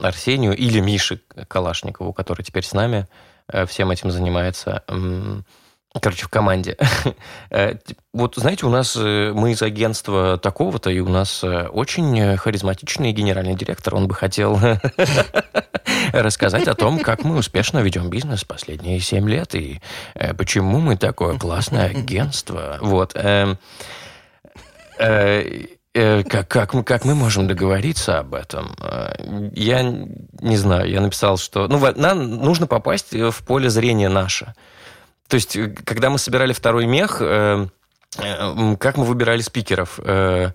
[0.00, 3.06] Арсению, или Мише Калашникову, который теперь с нами
[3.48, 4.82] э, всем этим занимается.
[6.00, 6.76] Короче, в команде.
[7.50, 7.74] Э,
[8.12, 13.54] Вот, знаете, у нас э, мы из агентства такого-то, и у нас очень харизматичный генеральный
[13.54, 13.94] директор.
[13.94, 14.58] Он бы хотел
[16.12, 19.80] рассказать о том, как мы успешно ведем бизнес последние семь лет, и
[20.36, 22.78] почему мы такое классное агентство.
[22.80, 23.16] Вот.
[25.96, 28.76] Э, э, Как, как, как мы можем договориться об этом?
[28.80, 29.14] Э,
[29.54, 34.54] Я не знаю, я написал, что ну, нам нужно попасть в поле зрения наше.
[35.28, 37.66] То есть, э, когда мы собирали второй мех, э,
[38.18, 39.98] э, как мы выбирали спикеров?
[40.02, 40.52] Э,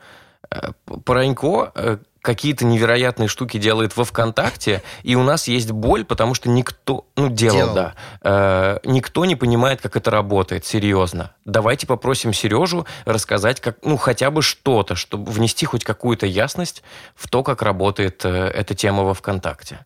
[0.49, 0.71] э,
[1.05, 6.49] Паранько э, какие-то невероятные штуки делает во ВКонтакте, и у нас есть боль, потому что
[6.49, 7.75] никто, ну, делал, Делал.
[7.75, 7.93] да,
[8.23, 11.33] Э, никто не понимает, как это работает, серьезно.
[11.45, 16.83] Давайте попросим Сережу рассказать, как, ну, хотя бы что-то, чтобы внести хоть какую-то ясность
[17.15, 19.85] в то, как работает э, эта тема во ВКонтакте.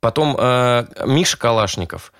[0.00, 2.12] Потом э, Миша Калашников.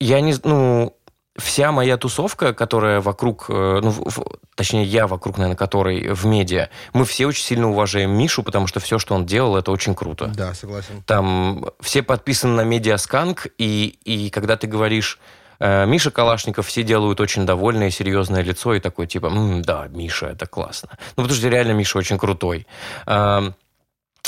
[0.00, 0.34] Я не...
[0.44, 0.96] Ну,
[1.36, 3.46] вся моя тусовка, которая вокруг...
[3.48, 4.24] э, ну, в-
[4.54, 8.80] точнее, я вокруг, наверное, которой в медиа, мы все очень сильно уважаем Мишу, потому что
[8.80, 10.26] все, что он делал, это очень круто.
[10.28, 11.02] Да, согласен.
[11.06, 15.18] Там все подписаны на медиасканк, и, и когда ты говоришь
[15.58, 20.26] э, Миша Калашников, все делают очень довольное, серьезное лицо, и такой типа, «М, да, Миша,
[20.26, 20.90] это классно.
[21.16, 22.66] Ну, потому что реально Миша очень крутой.
[23.06, 23.54] Ам,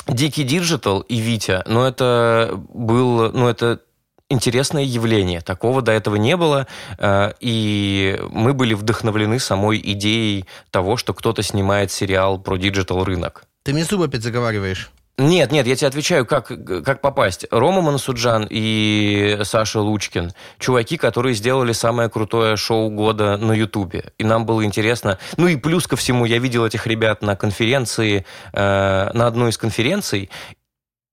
[0.09, 3.81] Дикий Digital и Витя, ну, это был, ну, это
[4.29, 5.41] интересное явление.
[5.41, 6.67] Такого до этого не было.
[6.99, 13.45] э, И мы были вдохновлены самой идеей того, что кто-то снимает сериал про digital рынок.
[13.65, 14.91] Ты мне зубы опять заговариваешь.
[15.19, 16.49] Нет, нет, я тебе отвечаю, как,
[16.85, 17.47] как попасть.
[17.51, 24.13] Рома Мансуджан и Саша Лучкин, чуваки, которые сделали самое крутое шоу года на Ютубе.
[24.19, 25.19] И нам было интересно.
[25.39, 29.57] Ну и плюс ко всему, я видел этих ребят на конференции, э, на одной из
[29.59, 30.29] конференций,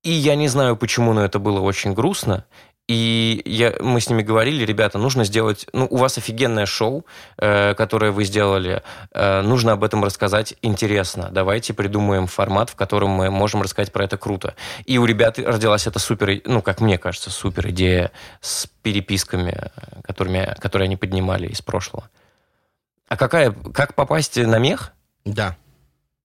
[0.04, 2.44] и я не знаю почему, но это было очень грустно.
[2.90, 5.68] И я, мы с ними говорили, ребята, нужно сделать...
[5.72, 7.06] Ну, у вас офигенное шоу,
[7.38, 8.84] э, которое вы сделали.
[9.14, 11.30] Э, нужно об этом рассказать интересно.
[11.32, 14.56] Давайте придумаем формат, в котором мы можем рассказать про это круто.
[14.86, 16.42] И у ребят родилась эта супер...
[16.44, 18.12] Ну, как мне кажется, супер идея
[18.42, 19.72] с переписками,
[20.04, 22.10] которыми, которые они поднимали из прошлого.
[23.08, 23.52] А какая...
[23.52, 24.92] Как попасть на мех?
[25.24, 25.56] Да.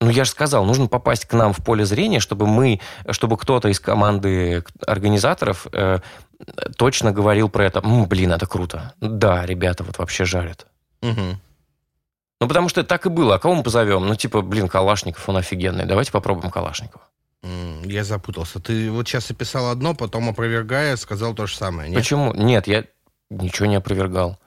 [0.01, 2.81] Ну, я же сказал, нужно попасть к нам в поле зрения, чтобы мы,
[3.11, 5.99] чтобы кто-то из команды организаторов э,
[6.77, 7.81] точно говорил про это.
[7.81, 8.95] М, блин, это круто.
[9.01, 10.67] Да, ребята вот вообще жарят.
[11.03, 11.39] Угу.
[12.41, 13.35] Ну, потому что так и было.
[13.35, 14.07] А кого мы позовем?
[14.07, 15.85] Ну, типа, блин, Калашников, он офигенный.
[15.85, 17.03] Давайте попробуем Калашникова.
[17.43, 18.61] Я запутался.
[18.61, 21.89] Ты вот сейчас описал одно, потом опровергая, сказал то же самое.
[21.89, 21.99] Нет?
[21.99, 22.33] Почему?
[22.35, 22.85] Нет, я
[23.31, 24.39] ничего не опровергал.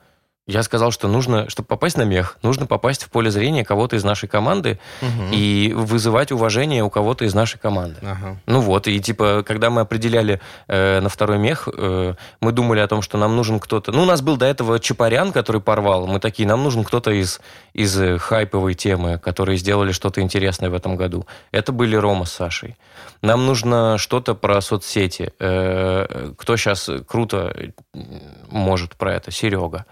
[0.48, 4.02] Я сказал, что нужно, чтобы попасть на мех, нужно попасть в поле зрения кого-то из
[4.02, 5.30] нашей команды Мгм.
[5.30, 8.00] и вызывать уважение у кого-то из нашей команды.
[8.02, 8.40] Ага.
[8.46, 12.88] Ну вот, и типа, когда мы определяли э, на второй мех, э, мы думали о
[12.88, 13.92] том, что нам нужен кто-то...
[13.92, 16.08] Ну, у нас был до этого Чапарян, который порвал.
[16.08, 17.40] Мы такие, нам нужен кто-то из,
[17.72, 21.24] из э, хайповой темы, которые сделали что-то интересное в этом году.
[21.52, 22.76] Это были Рома с Сашей.
[23.22, 25.32] Нам нужно что-то про соцсети.
[25.38, 27.54] Э, кто сейчас круто
[28.50, 29.30] может про это?
[29.30, 29.86] Серега.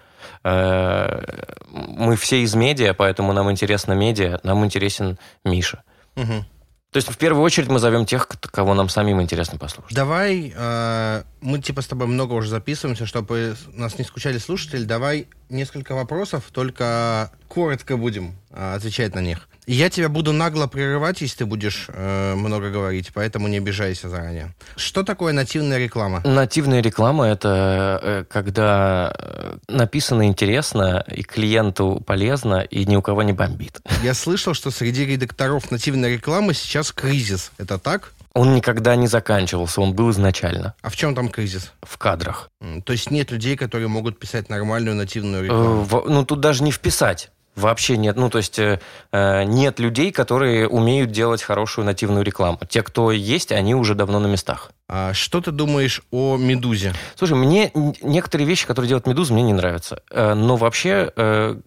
[0.44, 1.22] Э,
[1.68, 5.82] Мы все из медиа, поэтому нам интересно медиа, нам интересен Миша.
[6.16, 6.44] Мгм.
[6.92, 9.94] То есть в первую очередь мы зовем тех, кого нам самим интересно послушать.
[9.94, 14.82] Давай, э, мы типа с тобой много уже записываемся, чтобы нас не скучали слушатели.
[14.82, 19.48] Давай несколько вопросов, только коротко будем э, отвечать на них.
[19.66, 24.52] Я тебя буду нагло прерывать, если ты будешь э, много говорить, поэтому не обижайся заранее.
[24.76, 26.22] Что такое нативная реклама?
[26.24, 33.22] Нативная реклама это э, когда э, написано интересно и клиенту полезно и ни у кого
[33.22, 33.80] не бомбит.
[34.02, 37.52] Я слышал, что среди редакторов нативной рекламы сейчас кризис.
[37.58, 38.12] Это так?
[38.32, 41.72] Он никогда не заканчивался, он был изначально А в чем там кризис?
[41.82, 42.48] в кадрах.
[42.84, 45.82] То есть нет людей, которые могут писать нормальную нативную Э, рекламу.
[45.82, 47.30] во- Ну тут даже не вписать.
[47.60, 48.16] Вообще нет.
[48.16, 48.80] Ну, то есть э,
[49.12, 52.58] э, нет людей, которые умеют делать хорошую нативную рекламу.
[52.68, 54.72] Те, кто есть, они уже давно на местах.
[54.88, 56.92] А что ты думаешь о Медузе?
[57.14, 57.70] Слушай, мне
[58.02, 60.02] некоторые вещи, которые делает Медуза, мне не нравятся.
[60.10, 61.12] Э, Но вообще,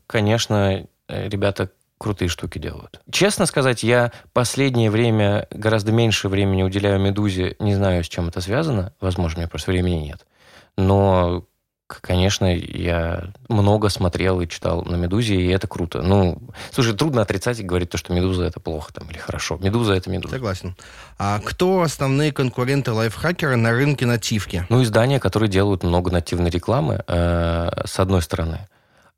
[0.08, 3.00] конечно, ребята крутые штуки делают.
[3.10, 7.56] Честно сказать, я последнее время гораздо меньше времени уделяю Медузе.
[7.60, 8.94] Не знаю, с чем это связано.
[9.00, 10.26] Возможно, у меня просто времени нет.
[10.78, 11.46] Но,
[12.02, 16.02] конечно, я много смотрел и читал на Медузе, и это круто.
[16.02, 16.38] Ну,
[16.72, 19.58] слушай, трудно отрицать и говорить то, что Медуза это плохо там или хорошо.
[19.62, 20.36] Медуза это Медуза.
[20.36, 20.76] Согласен.
[21.18, 24.66] А кто основные конкуренты лайфхакера на рынке нативки?
[24.70, 28.68] Ну, издания, которые делают много нативной рекламы, э, с одной стороны.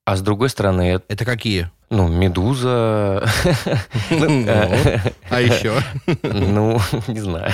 [0.06, 1.70] А с другой стороны, это, Это какие?
[1.90, 3.28] ну, Медуза...
[4.12, 4.46] Ну,
[5.30, 5.80] А еще?
[6.24, 7.52] Ну, не знаю.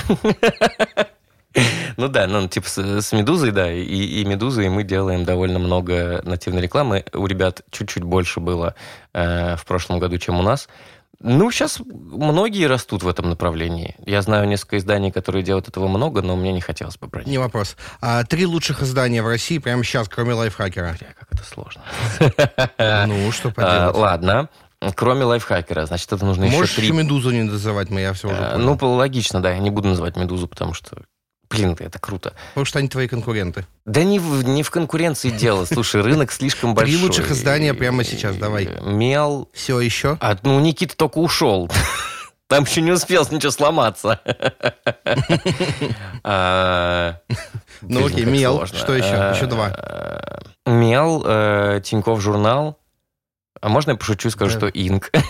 [1.97, 6.61] Ну да, ну типа с, Медузой, да, и, и Медузой мы делаем довольно много нативной
[6.61, 7.03] рекламы.
[7.13, 8.75] У ребят чуть-чуть больше было
[9.13, 10.69] э, в прошлом году, чем у нас.
[11.23, 13.95] Ну, сейчас многие растут в этом направлении.
[14.05, 17.27] Я знаю несколько изданий, которые делают этого много, но мне не хотелось бы брать.
[17.27, 17.75] Не вопрос.
[18.01, 20.95] А три лучших издания в России прямо сейчас, кроме лайфхакера?
[20.97, 21.83] Бля, как это сложно.
[23.07, 23.95] Ну, что А, поделать?
[23.97, 24.49] ладно.
[24.95, 26.91] Кроме лайфхакера, значит, это нужно Можешь еще три.
[26.91, 28.77] Медузу не называть, мы я все уже Э, понял.
[28.81, 29.51] Ну, логично, да.
[29.51, 31.03] Я не буду называть Медузу, потому что,
[31.51, 32.33] блин, это круто.
[32.49, 33.65] Потому что они твои конкуренты.
[33.85, 35.65] Да не в, не в конкуренции дело.
[35.65, 37.01] Слушай, рынок слишком Три большой.
[37.01, 38.69] лучших издания прямо сейчас, давай.
[38.81, 39.49] Мел.
[39.53, 40.17] Все еще?
[40.21, 41.69] А, ну, Никита только ушел.
[42.47, 44.19] Там еще не успел ничего сломаться.
[46.23, 47.15] А,
[47.81, 48.65] Ну окей, Мел.
[48.65, 49.13] Что еще?
[49.15, 49.71] А, Еще два.
[50.65, 52.77] Мел, э, Тиньков журнал.
[53.61, 55.11] А можно я пошучу и скажу, что Инк?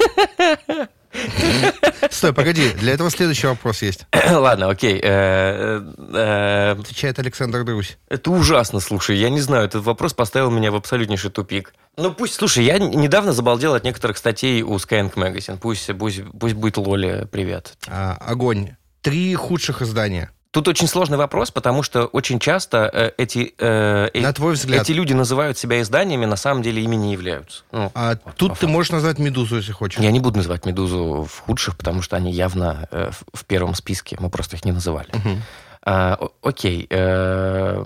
[2.22, 4.06] Стой, погоди, для этого следующий вопрос есть.
[4.30, 5.02] Ладно, окей.
[5.04, 5.82] Э,
[6.14, 7.98] э, Отвечает Александр Друзь.
[8.10, 9.18] Это ужасно, слушай.
[9.18, 11.74] Я не знаю, этот вопрос поставил меня в абсолютнейший тупик.
[11.98, 15.58] Ну пусть, слушай, я недавно забалдел от некоторых статей у Skyeng Magazine.
[15.60, 17.74] Пусть, пусть, пусть будет Лоли, привет.
[17.88, 18.76] А, огонь.
[19.02, 20.30] Три худших издания.
[20.52, 24.82] Тут очень сложный вопрос, потому что очень часто э, эти, э, э, На твой взгляд.
[24.82, 27.64] эти люди называют себя изданиями, на самом деле ими не являются.
[27.72, 30.02] Ну, А вот, тут ты можешь назвать Медузу, если хочешь.
[30.02, 34.18] Я не буду называть «Медузу» в худших, потому что они явно э, в, первом списке.
[34.20, 35.08] Мы просто их не называли.
[35.14, 35.42] Мгм.
[35.84, 36.86] А, окей.
[36.90, 37.84] э,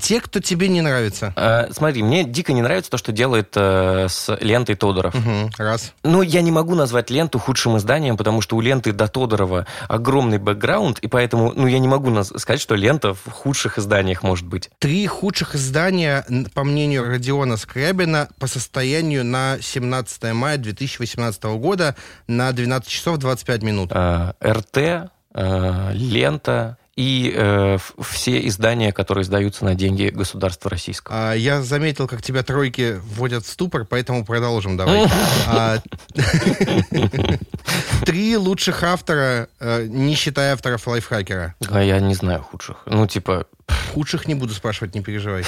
[0.00, 1.32] Те, кто тебе не нравится.
[1.34, 5.12] э, смотри, мне дико не нравится то, что делает э, с лентой Тодоров.
[5.14, 5.92] Мгм, Раз.
[6.04, 10.38] Ну, я не могу назвать ленту худшим изданием, потому что у ленты до Тодорова огромный
[10.38, 14.70] бэкграунд, и поэтому, ну, я не могу сказать, что лента в худших изданиях может быть.
[14.78, 16.24] Три худших издания,
[16.54, 21.96] по мнению Родиона Скрябина, по состоянию на 17 мая 2018 года
[22.28, 23.90] на 12 часов 25 минут.
[23.92, 31.30] Э, РТ, э, лента и э, все издания, которые издаются на деньги государства российского.
[31.30, 35.06] А, я заметил, как тебя тройки вводят в ступор, поэтому продолжим давай.
[35.46, 35.78] А,
[38.04, 41.54] три лучших автора, э, не считая авторов лайфхакера.
[41.68, 42.82] А я не знаю худших.
[42.86, 43.46] Ну, типа...
[43.94, 45.44] Худших не буду спрашивать, не переживай.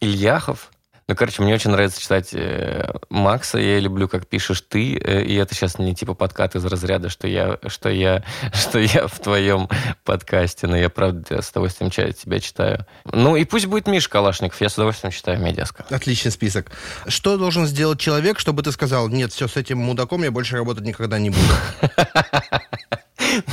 [0.00, 0.70] Ильяхов,
[1.06, 3.58] ну, короче, мне очень нравится читать э, Макса.
[3.58, 4.96] Я люблю, как пишешь ты.
[4.96, 8.24] Э, и это сейчас не типа подкат из разряда, что я, что я,
[8.54, 9.68] что я в твоем
[10.04, 10.66] подкасте.
[10.66, 12.86] Но я, правда, с удовольствием тебя читаю.
[13.04, 14.58] Ну, и пусть будет Миша Калашников.
[14.62, 15.84] Я с удовольствием читаю медиаска.
[15.90, 16.70] Отличный список.
[17.06, 20.84] Что должен сделать человек, чтобы ты сказал, нет, все, с этим мудаком я больше работать
[20.84, 21.42] никогда не буду?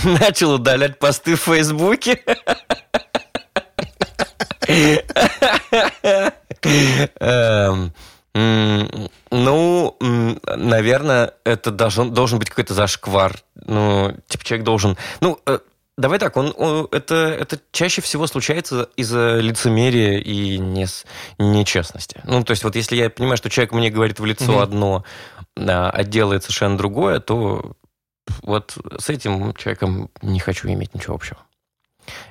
[0.20, 2.24] Начал удалять посты в Фейсбуке.
[6.64, 7.94] Эм,
[8.34, 13.40] ну, наверное, это должен, должен быть какой-то зашквар.
[13.56, 14.98] Ну, типа человек должен...
[15.20, 15.60] Ну, э,
[15.98, 20.88] давай так, он, он это, это чаще всего случается из-за лицемерия и не,
[21.40, 22.22] нечестности.
[22.24, 24.64] Ну, то есть вот если я понимаю, что человек мне говорит в лицо mm-hmm.
[24.64, 25.04] одно,
[25.58, 27.76] а делает совершенно другое, то
[28.44, 31.40] вот с этим человеком не хочу иметь ничего общего.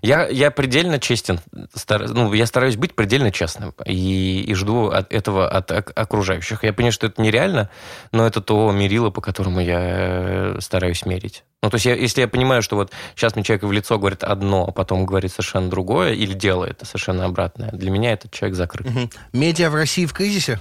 [0.03, 1.41] Я, я предельно честен.
[1.75, 3.75] Стар, ну, я стараюсь быть предельно честным.
[3.85, 6.65] И, и жду от этого от окружающих.
[6.65, 7.71] Я понимаю, что это нереально,
[8.13, 11.45] но это то мерило, по которому я э, стараюсь мерить.
[11.63, 14.25] Ну, то есть, я, если я понимаю, что вот сейчас мне человек в лицо говорит
[14.25, 18.87] одно, а потом говорит совершенно другое, или делает совершенно обратное, для меня этот человек закрыт.
[18.89, 19.11] Угу.
[19.35, 20.61] Медиа в России в кризисе?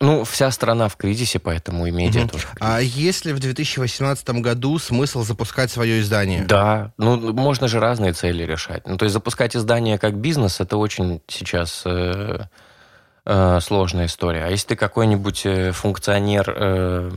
[0.00, 2.30] Ну, вся страна в кризисе, поэтому и медиа угу.
[2.30, 2.46] тоже.
[2.58, 6.42] А есть ли в 2018 году смысл запускать свое издание?
[6.44, 8.86] Да, ну, можно же разные цели решать.
[8.86, 11.82] Ну, то есть, запускать издание как бизнес, это очень сейчас...
[11.84, 12.46] Э,
[13.26, 14.44] э, сложная история.
[14.44, 17.10] А если ты какой-нибудь э, функционер э,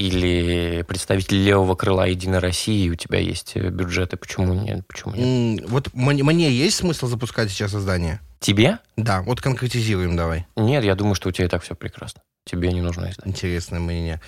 [0.00, 4.86] или представитель левого крыла Единой России, у тебя есть э, бюджеты, почему нет?
[4.86, 5.68] Почему нет?
[5.68, 8.20] Вот мне, мне есть смысл запускать сейчас издание?
[8.38, 8.78] Тебе?
[8.96, 10.46] Да, вот конкретизируем давай.
[10.56, 12.22] Нет, я думаю, что у тебя и так все прекрасно.
[12.46, 13.26] Тебе не нужно издать.
[13.26, 14.20] Интересное мнение.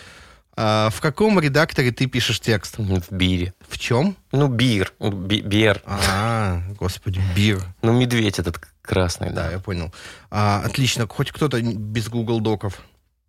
[0.55, 2.77] А в каком редакторе ты пишешь текст?
[2.77, 3.55] В бире.
[3.67, 4.17] В чем?
[4.33, 4.93] Ну, бир.
[5.01, 5.81] Би бир.
[5.87, 7.65] А, господи, бир.
[7.81, 9.47] Ну, медведь этот красный, да.
[9.47, 9.93] Да, я понял.
[10.31, 11.07] А, отлично.
[11.09, 12.83] Хоть кто-то без Google Доков.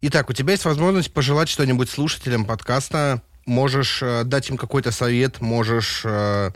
[0.05, 3.21] Итак, у тебя есть возможность пожелать что-нибудь слушателям подкаста.
[3.45, 6.51] Можешь э, дать им какой-то совет, можешь э,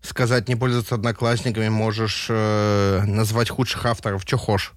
[0.00, 4.72] сказать не пользоваться одноклассниками, можешь э, назвать худших авторов, что хочешь.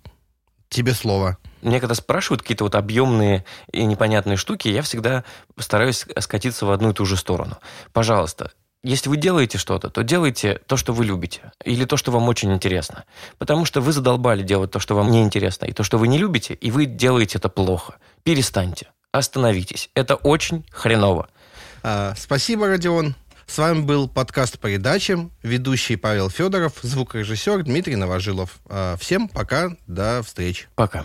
[0.68, 1.38] Тебе слово.
[1.62, 5.24] Мне когда спрашивают какие-то вот объемные и непонятные штуки, я всегда
[5.58, 7.60] стараюсь скатиться в одну и ту же сторону.
[7.94, 8.52] Пожалуйста,
[8.82, 12.54] если вы делаете что-то, то делайте то, что вы любите, или то, что вам очень
[12.54, 13.04] интересно.
[13.38, 16.18] Потому что вы задолбали делать то, что вам не интересно, и то, что вы не
[16.18, 17.96] любите, и вы делаете это плохо.
[18.24, 18.88] Перестаньте.
[19.12, 19.90] Остановитесь.
[19.96, 21.30] Это очень хреново.
[21.84, 23.16] А, спасибо, Родион.
[23.48, 28.60] С вами был подкаст передачи, ведущий Павел Федоров, звукорежиссер Дмитрий Новожилов.
[28.70, 30.68] А, всем пока, до встречи.
[30.76, 31.04] Пока.